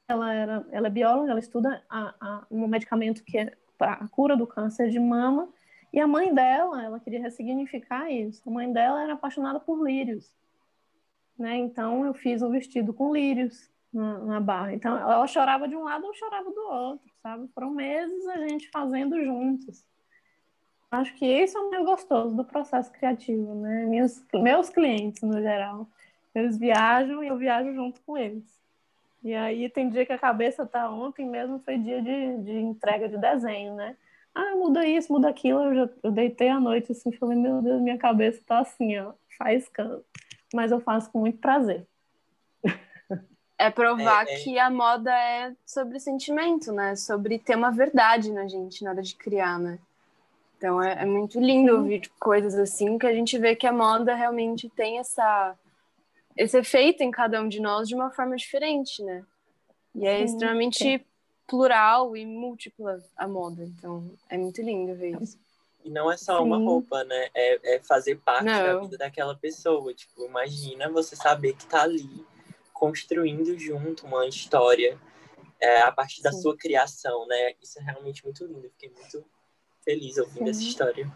Ela, 0.09 0.35
era, 0.35 0.66
ela 0.73 0.87
é 0.88 0.90
bióloga, 0.90 1.31
ela 1.31 1.38
estuda 1.38 1.85
a, 1.88 2.14
a, 2.20 2.46
um 2.51 2.66
medicamento 2.66 3.23
que 3.23 3.38
é 3.38 3.57
para 3.79 3.92
a 3.92 4.09
cura 4.09 4.37
do 4.37 4.46
câncer 4.46 4.90
de 4.90 4.99
mama. 4.99 5.49
E 5.92 6.01
a 6.01 6.07
mãe 6.07 6.33
dela, 6.35 6.83
ela 6.83 7.01
queria 7.01 7.20
ressignificar 7.20 8.11
isso. 8.11 8.42
A 8.49 8.51
mãe 8.53 8.73
dela 8.73 9.03
era 9.03 9.14
apaixonada 9.14 9.61
por 9.61 9.85
lírios. 9.85 10.33
Né? 11.38 11.57
Então, 11.57 12.05
eu 12.05 12.12
fiz 12.12 12.42
um 12.42 12.51
vestido 12.51 12.92
com 12.92 13.12
lírios 13.12 13.70
na, 13.92 14.18
na 14.18 14.40
barra. 14.40 14.75
Então, 14.75 14.96
ela 14.96 15.27
chorava 15.27 15.66
de 15.66 15.75
um 15.75 15.85
lado, 15.85 16.07
eu 16.07 16.14
chorava 16.14 16.51
do 16.51 16.61
outro, 16.61 17.11
sabe? 17.23 17.49
Foram 17.55 17.70
meses 17.70 18.27
a 18.29 18.49
gente 18.49 18.68
fazendo 18.70 19.23
juntos. 19.25 19.85
Acho 20.90 21.14
que 21.14 21.24
isso 21.24 21.57
é 21.57 21.61
o 21.61 21.70
mais 21.70 21.85
gostoso 21.85 22.35
do 22.35 22.44
processo 22.44 22.90
criativo, 22.90 23.55
né? 23.55 23.87
Meus, 23.87 24.22
meus 24.35 24.68
clientes, 24.68 25.22
no 25.22 25.40
geral, 25.40 25.87
eles 26.35 26.59
viajam 26.59 27.22
e 27.22 27.29
eu 27.29 27.37
viajo 27.37 27.72
junto 27.72 28.00
com 28.00 28.18
eles. 28.18 28.44
E 29.22 29.35
aí 29.35 29.68
tem 29.68 29.88
dia 29.88 30.05
que 30.05 30.12
a 30.12 30.18
cabeça 30.18 30.66
tá 30.66 30.90
ontem 30.90 31.26
mesmo 31.26 31.61
foi 31.61 31.79
dia 31.79 32.03
de, 32.03 32.38
de 32.38 32.53
entrega 32.53 33.09
de 33.09 33.18
desenho, 33.18 33.74
né? 33.74 33.96
Ah, 34.35 34.57
muda 34.57 34.87
isso, 34.87 35.12
muda 35.12 35.29
aquilo. 35.29 35.62
Eu, 35.64 35.74
já, 35.74 35.88
eu 36.03 36.11
deitei 36.11 36.48
à 36.48 36.59
noite 36.59 36.92
assim, 36.92 37.12
falei, 37.12 37.37
meu 37.37 37.61
Deus, 37.61 37.81
minha 37.81 37.98
cabeça 37.98 38.40
tá 38.46 38.61
assim, 38.61 38.98
ó, 38.98 39.12
faiscando. 39.37 40.05
Mas 40.53 40.72
eu 40.72 40.81
faço 40.81 41.11
com 41.11 41.20
muito 41.20 41.38
prazer. 41.38 41.87
É 43.59 43.70
provar 43.70 44.26
é, 44.26 44.33
é... 44.33 44.37
que 44.38 44.59
a 44.59 44.70
moda 44.70 45.12
é 45.12 45.55
sobre 45.66 46.00
sentimento, 46.00 46.72
né? 46.72 46.96
Sobre 46.96 47.38
ter 47.38 47.57
uma 47.57 47.70
verdade 47.70 48.33
na 48.33 48.48
gente 48.48 48.83
na 48.83 48.90
hora 48.90 49.03
de 49.03 49.14
criar, 49.14 49.59
né? 49.59 49.79
Então 50.61 50.83
é, 50.83 50.92
é 50.92 51.07
muito 51.07 51.40
lindo 51.40 51.75
ouvir 51.75 52.03
coisas 52.20 52.55
assim, 52.55 52.99
que 52.99 53.07
a 53.07 53.14
gente 53.14 53.38
vê 53.38 53.57
que 53.57 53.66
a 53.66 53.73
moda 53.73 54.14
realmente 54.14 54.68
tem 54.68 54.99
essa, 54.99 55.59
esse 56.37 56.59
efeito 56.59 57.03
em 57.03 57.11
cada 57.11 57.40
um 57.40 57.49
de 57.49 57.61
nós 57.61 57.88
de 57.88 57.94
uma 57.94 58.11
forma 58.11 58.37
diferente, 58.37 59.03
né? 59.03 59.25
E 59.94 60.07
é 60.07 60.18
Sim, 60.18 60.25
extremamente 60.25 61.07
plural 61.46 62.14
e 62.14 62.27
múltipla 62.27 63.03
a 63.16 63.27
moda. 63.27 63.64
Então 63.64 64.05
é 64.29 64.37
muito 64.37 64.61
lindo 64.61 64.94
ver 64.94 65.18
isso. 65.23 65.38
E 65.83 65.88
não 65.88 66.12
é 66.12 66.18
só 66.18 66.37
Sim. 66.37 66.44
uma 66.44 66.59
roupa, 66.59 67.05
né? 67.05 67.31
É, 67.33 67.77
é 67.77 67.81
fazer 67.83 68.16
parte 68.16 68.44
não. 68.44 68.62
da 68.62 68.81
vida 68.81 68.99
daquela 68.99 69.35
pessoa. 69.35 69.94
Tipo, 69.94 70.27
imagina 70.27 70.90
você 70.90 71.16
saber 71.16 71.55
que 71.55 71.64
tá 71.64 71.85
ali 71.85 72.27
construindo 72.70 73.59
junto 73.59 74.05
uma 74.05 74.27
história 74.27 74.99
é, 75.59 75.81
a 75.81 75.90
partir 75.90 76.20
da 76.20 76.33
Sim. 76.33 76.42
sua 76.42 76.55
criação, 76.55 77.27
né? 77.27 77.55
Isso 77.62 77.79
é 77.79 77.83
realmente 77.83 78.23
muito 78.23 78.44
lindo. 78.44 78.66
Eu 78.66 78.70
fiquei 78.73 78.90
muito 78.90 79.25
feliz 79.85 80.19
ouvindo 80.19 80.45
Sim. 80.45 80.51
essa 80.51 80.62
história. 80.62 81.11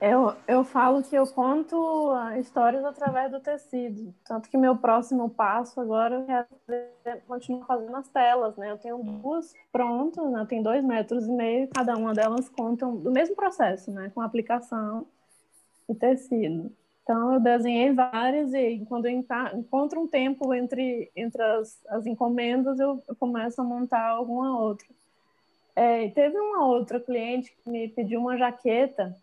Eu, 0.00 0.34
eu 0.46 0.64
falo 0.64 1.02
que 1.02 1.16
eu 1.16 1.26
conto 1.26 2.12
histórias 2.38 2.84
através 2.84 3.30
do 3.30 3.40
tecido. 3.40 4.14
Tanto 4.24 4.50
que 4.50 4.56
meu 4.58 4.76
próximo 4.76 5.30
passo 5.30 5.80
agora 5.80 6.24
fazer, 6.66 7.22
continuar 7.26 7.64
fazendo 7.64 7.96
as 7.96 8.08
telas, 8.08 8.56
né? 8.56 8.70
Eu 8.70 8.78
tenho 8.78 8.98
duas 9.02 9.54
prontas, 9.72 10.30
né? 10.30 10.44
Tenho 10.46 10.62
dois 10.62 10.84
metros 10.84 11.26
e 11.26 11.32
meio, 11.32 11.68
cada 11.68 11.96
uma 11.96 12.12
delas 12.12 12.48
contam 12.48 12.96
do 12.96 13.10
mesmo 13.10 13.34
processo, 13.34 13.90
né? 13.92 14.10
Com 14.14 14.20
aplicação 14.20 15.06
e 15.88 15.94
tecido. 15.94 16.70
Então 17.02 17.34
eu 17.34 17.40
desenhei 17.40 17.92
várias 17.92 18.52
e 18.52 18.84
quando 18.88 19.06
eu 19.06 19.12
encontro 19.54 20.00
um 20.00 20.08
tempo 20.08 20.52
entre, 20.52 21.10
entre 21.14 21.42
as, 21.42 21.78
as 21.88 22.06
encomendas, 22.06 22.80
eu, 22.80 23.02
eu 23.06 23.14
começo 23.14 23.60
a 23.60 23.64
montar 23.64 24.08
alguma 24.08 24.58
outra. 24.58 24.86
É, 25.76 26.08
teve 26.10 26.38
uma 26.38 26.66
outra 26.66 27.00
cliente 27.00 27.54
que 27.62 27.68
me 27.68 27.88
pediu 27.88 28.20
uma 28.20 28.36
jaqueta, 28.36 29.16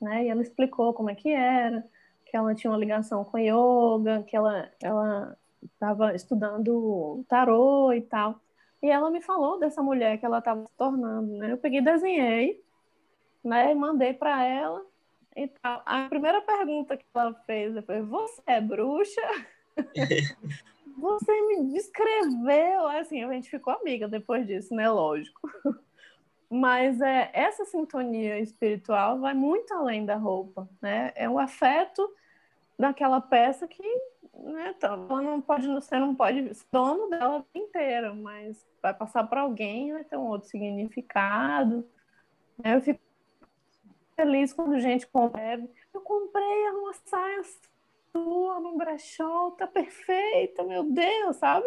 né? 0.00 0.24
E 0.24 0.28
ela 0.28 0.42
explicou 0.42 0.92
como 0.92 1.10
é 1.10 1.14
que 1.14 1.30
era, 1.30 1.84
que 2.26 2.36
ela 2.36 2.54
tinha 2.54 2.70
uma 2.70 2.78
ligação 2.78 3.24
com 3.24 3.38
yoga, 3.38 4.22
que 4.24 4.36
ela 4.36 4.70
ela 4.82 5.36
estava 5.62 6.14
estudando 6.14 7.24
tarô 7.28 7.92
e 7.92 8.02
tal. 8.02 8.40
E 8.82 8.88
ela 8.90 9.10
me 9.10 9.20
falou 9.20 9.58
dessa 9.58 9.82
mulher 9.82 10.18
que 10.18 10.26
ela 10.26 10.38
estava 10.38 10.62
se 10.62 10.76
tornando, 10.76 11.36
né? 11.38 11.52
Eu 11.52 11.58
peguei, 11.58 11.80
desenhei, 11.80 12.62
né? 13.42 13.72
E 13.72 13.74
mandei 13.74 14.12
para 14.12 14.44
ela 14.44 14.84
e 15.34 15.48
tal. 15.48 15.82
A 15.86 16.08
primeira 16.08 16.40
pergunta 16.42 16.96
que 16.96 17.04
ela 17.14 17.34
fez 17.46 17.74
foi: 17.84 18.02
"Você 18.02 18.42
é 18.46 18.60
bruxa?" 18.60 19.22
Você 20.98 21.40
me 21.42 21.72
descreveu, 21.72 22.88
assim, 22.88 23.22
a 23.22 23.32
gente 23.32 23.48
ficou 23.48 23.72
amiga 23.72 24.08
depois 24.08 24.46
disso, 24.46 24.74
né? 24.74 24.90
Lógico. 24.90 25.40
Mas 26.50 27.00
é, 27.00 27.30
essa 27.32 27.64
sintonia 27.64 28.40
espiritual 28.40 29.20
vai 29.20 29.34
muito 29.34 29.72
além 29.74 30.04
da 30.04 30.16
roupa, 30.16 30.68
né? 30.80 31.12
É 31.14 31.28
o 31.28 31.38
afeto 31.38 32.10
daquela 32.78 33.20
peça 33.20 33.68
que, 33.68 33.82
né? 34.34 34.74
Então, 34.76 35.06
ela 35.08 35.22
não 35.22 35.40
pode, 35.40 35.68
você 35.68 35.98
não 35.98 36.14
pode 36.14 36.54
ser 36.54 36.66
dono 36.72 37.10
dela 37.10 37.44
inteira, 37.54 38.14
mas 38.14 38.66
vai 38.82 38.94
passar 38.94 39.24
para 39.24 39.42
alguém, 39.42 39.92
vai 39.92 40.04
ter 40.04 40.16
um 40.16 40.26
outro 40.26 40.48
significado. 40.48 41.86
Né? 42.58 42.74
Eu 42.74 42.80
fico 42.80 43.00
feliz 44.16 44.52
quando 44.52 44.80
gente 44.80 45.06
compra. 45.06 45.62
Eu 45.94 46.00
comprei 46.00 46.70
uma 46.70 46.92
saia 47.04 47.42
sua 48.12 48.60
no 48.60 48.76
brechó, 48.76 49.50
tá 49.52 49.66
perfeita, 49.66 50.62
meu 50.64 50.84
Deus, 50.84 51.36
sabe? 51.36 51.66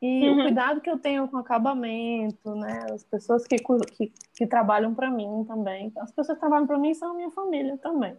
E 0.00 0.28
uhum. 0.28 0.38
o 0.38 0.42
cuidado 0.42 0.80
que 0.80 0.88
eu 0.88 0.98
tenho 0.98 1.26
com 1.28 1.36
acabamento, 1.38 2.54
né? 2.54 2.86
As 2.92 3.02
pessoas 3.02 3.44
que, 3.46 3.56
que, 3.56 4.12
que 4.36 4.46
trabalham 4.46 4.94
para 4.94 5.10
mim 5.10 5.44
também. 5.46 5.92
As 5.96 6.12
pessoas 6.12 6.36
que 6.36 6.40
trabalham 6.40 6.66
para 6.66 6.78
mim 6.78 6.94
são 6.94 7.14
minha 7.14 7.30
família 7.30 7.76
também. 7.78 8.16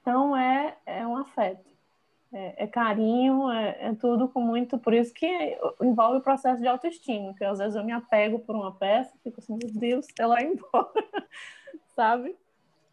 Então 0.00 0.36
é, 0.36 0.76
é 0.84 1.06
um 1.06 1.16
afeto. 1.16 1.68
É, 2.32 2.64
é 2.64 2.66
carinho, 2.66 3.50
é, 3.50 3.76
é, 3.80 3.94
tudo 3.94 4.28
com 4.28 4.40
muito. 4.40 4.76
Por 4.76 4.92
isso 4.92 5.14
que 5.14 5.56
envolve 5.80 6.18
o 6.18 6.22
processo 6.22 6.60
de 6.60 6.68
autoestima, 6.68 7.32
que 7.34 7.44
às 7.44 7.58
vezes 7.58 7.76
eu 7.76 7.84
me 7.84 7.92
apego 7.92 8.40
por 8.40 8.56
uma 8.56 8.74
peça, 8.74 9.14
fico 9.22 9.40
assim, 9.40 9.56
meu 9.56 9.72
Deus, 9.72 10.06
ela 10.18 10.34
vai 10.34 10.44
embora, 10.44 11.26
sabe? 11.94 12.36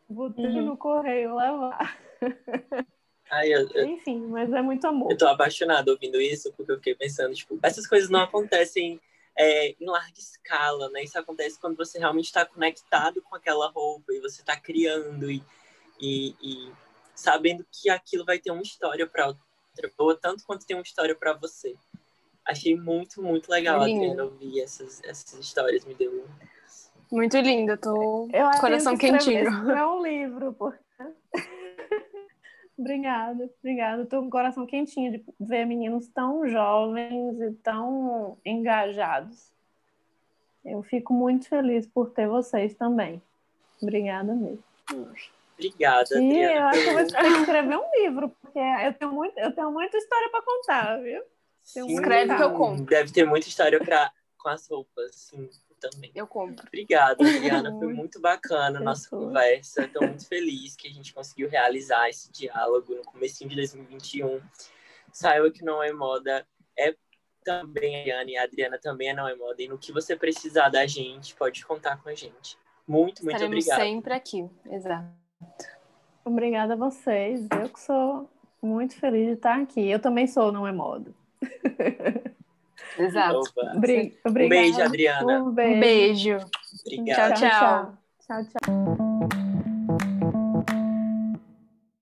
Vou 0.08 0.32
ter 0.32 0.48
uhum. 0.48 0.62
no 0.62 0.78
correio 0.78 1.36
levar. 1.36 1.98
Ai, 3.32 3.54
eu, 3.54 3.68
eu, 3.74 3.86
Enfim, 3.86 4.28
mas 4.28 4.52
é 4.54 4.62
muito 4.62 4.86
amor. 4.86 5.12
Eu 5.12 5.18
tô 5.18 5.28
apaixonado 5.28 5.90
ouvindo 5.90 6.22
isso, 6.22 6.54
porque 6.54 6.72
eu 6.72 6.78
fiquei 6.78 6.96
pensando, 6.96 7.34
tipo, 7.34 7.58
essas 7.64 7.88
coisas 7.88 8.10
não 8.10 8.22
acontecem 8.22 9.00
é, 9.38 9.70
em 9.70 9.86
larga 9.86 10.18
escala, 10.18 10.90
né? 10.90 11.04
Isso 11.04 11.18
acontece 11.18 11.60
quando 11.60 11.76
você 11.76 11.98
realmente 11.98 12.26
está 12.26 12.46
conectado 12.46 13.22
com 13.22 13.36
aquela 13.36 13.70
roupa 13.70 14.14
e 14.14 14.22
você 14.22 14.42
está 14.42 14.56
criando 14.56 15.30
e, 15.30 15.44
e, 16.00 16.36
e, 16.42 16.72
sabendo 17.16 17.66
que 17.72 17.90
aquilo 17.90 18.24
vai 18.24 18.40
ter 18.40 18.52
uma 18.52 18.62
história 18.62 19.08
para 19.08 19.28
outra 19.28 19.44
pessoa, 19.82 20.18
tanto 20.22 20.46
quanto 20.46 20.66
tem 20.66 20.78
uma 20.78 20.84
história 20.84 21.16
para 21.16 21.34
você. 21.34 21.76
Achei 22.46 22.78
muito, 22.78 23.24
muito 23.24 23.50
legal, 23.50 23.82
Adriana, 23.82 24.24
ouvir 24.24 24.62
essas, 24.62 25.04
essas 25.04 25.40
histórias, 25.40 25.84
me 25.84 25.96
deu... 25.96 26.26
Muito 27.12 27.38
lindo, 27.38 27.76
tô 27.78 28.28
eu 28.32 28.50
coração 28.60 28.98
quentinho. 28.98 29.48
É 29.72 29.86
um 29.86 30.02
livro, 30.04 30.54
porque 30.54 30.85
Obrigada, 32.78 33.50
obrigada. 33.60 34.04
Estou 34.04 34.22
com 34.22 34.28
o 34.28 34.32
coração 34.32 34.66
quentinho 34.66 35.12
de 35.12 35.24
ver 35.40 35.66
meninos 35.66 36.08
tão 36.10 36.48
jovens 36.48 37.40
e 37.40 37.52
tão 37.64 38.38
engajados. 38.46 39.52
Eu 40.64 40.84
fico 40.84 41.14
muito 41.14 41.48
feliz 41.48 41.88
por 41.88 42.10
ter 42.10 42.28
vocês 42.28 42.76
também. 42.76 43.22
Obrigada 43.82 44.34
mesmo. 44.34 44.64
Obrigada. 45.54 46.22
E 46.22 46.42
eu 46.42 46.64
acho 46.64 46.82
que 46.82 46.90
eu 46.90 46.94
vou 46.94 47.02
escrever 47.02 47.78
um 47.78 48.02
livro, 48.02 48.30
porque 48.42 48.60
eu 48.60 48.94
tenho, 48.94 49.12
muito, 49.14 49.38
eu 49.38 49.52
tenho 49.54 49.72
muita 49.72 49.98
história 49.98 50.30
para 50.30 50.42
contar, 50.42 50.98
viu? 51.02 51.24
Sim, 51.64 51.88
Escreve 51.88 52.36
que 52.36 52.44
eu 52.44 52.54
conto. 52.54 52.84
Deve 52.84 53.12
ter 53.12 53.26
muita 53.26 53.48
história 53.48 53.80
pra, 53.80 54.12
com 54.38 54.50
as 54.50 54.68
roupas, 54.68 55.16
sim. 55.16 55.50
Também. 55.80 56.12
Eu 56.16 56.28
compro. 56.28 56.66
Obrigado, 56.68 57.22
Adriana. 57.24 57.72
Foi 57.78 57.94
muito 57.94 58.20
bacana 58.20 58.80
a 58.80 58.84
nossa 58.84 59.10
conversa. 59.10 59.84
Estou 59.84 60.08
muito 60.08 60.28
feliz 60.28 60.76
que 60.76 60.88
a 60.88 60.92
gente 60.92 61.14
conseguiu 61.14 61.50
realizar 61.50 62.10
esse 62.10 62.32
diálogo 62.32 62.96
no 62.96 63.04
começo 63.04 63.48
de 63.48 63.56
2021. 63.56 64.42
Saiba 65.12 65.50
que 65.50 65.64
não 65.64 65.82
é 65.82 65.92
moda, 65.94 66.46
é 66.78 66.96
também 67.44 68.12
a 68.12 68.22
Adriana 68.22 68.32
e 68.32 68.38
a 68.38 68.44
Adriana 68.44 68.80
também 68.80 69.10
é 69.10 69.14
não 69.14 69.28
é 69.28 69.36
moda. 69.36 69.62
E 69.62 69.68
no 69.68 69.78
que 69.78 69.92
você 69.92 70.16
precisar 70.16 70.70
da 70.70 70.86
gente, 70.86 71.36
pode 71.36 71.66
contar 71.66 72.02
com 72.02 72.10
a 72.10 72.16
gente. 72.16 72.58
Muito, 72.88 73.24
muito 73.24 73.36
Estaremos 73.36 73.66
obrigado. 73.66 73.80
sempre 73.80 74.14
aqui, 74.14 74.50
exato. 74.70 75.08
Obrigada 76.24 76.74
a 76.74 76.78
vocês. 76.78 77.48
Eu 77.62 77.70
que 77.70 77.80
sou 77.80 78.30
muito 78.62 78.96
feliz 78.96 79.28
de 79.28 79.34
estar 79.34 79.62
aqui. 79.62 79.88
Eu 79.88 80.00
também 80.00 80.28
sou 80.28 80.52
não 80.52 80.68
é 80.68 80.72
moda. 80.72 81.14
Exato. 82.98 83.42
Obrigada. 83.76 84.16
Um 84.26 84.50
beijo, 84.50 84.82
Adriana. 84.82 85.44
Um 85.44 85.52
beijo. 85.52 85.76
Um 85.76 85.80
beijo. 85.80 86.40
Obrigado. 86.86 87.34
tchau. 87.36 87.50
tchau. 87.50 87.98
tchau, 88.26 88.44
tchau. 88.46 88.85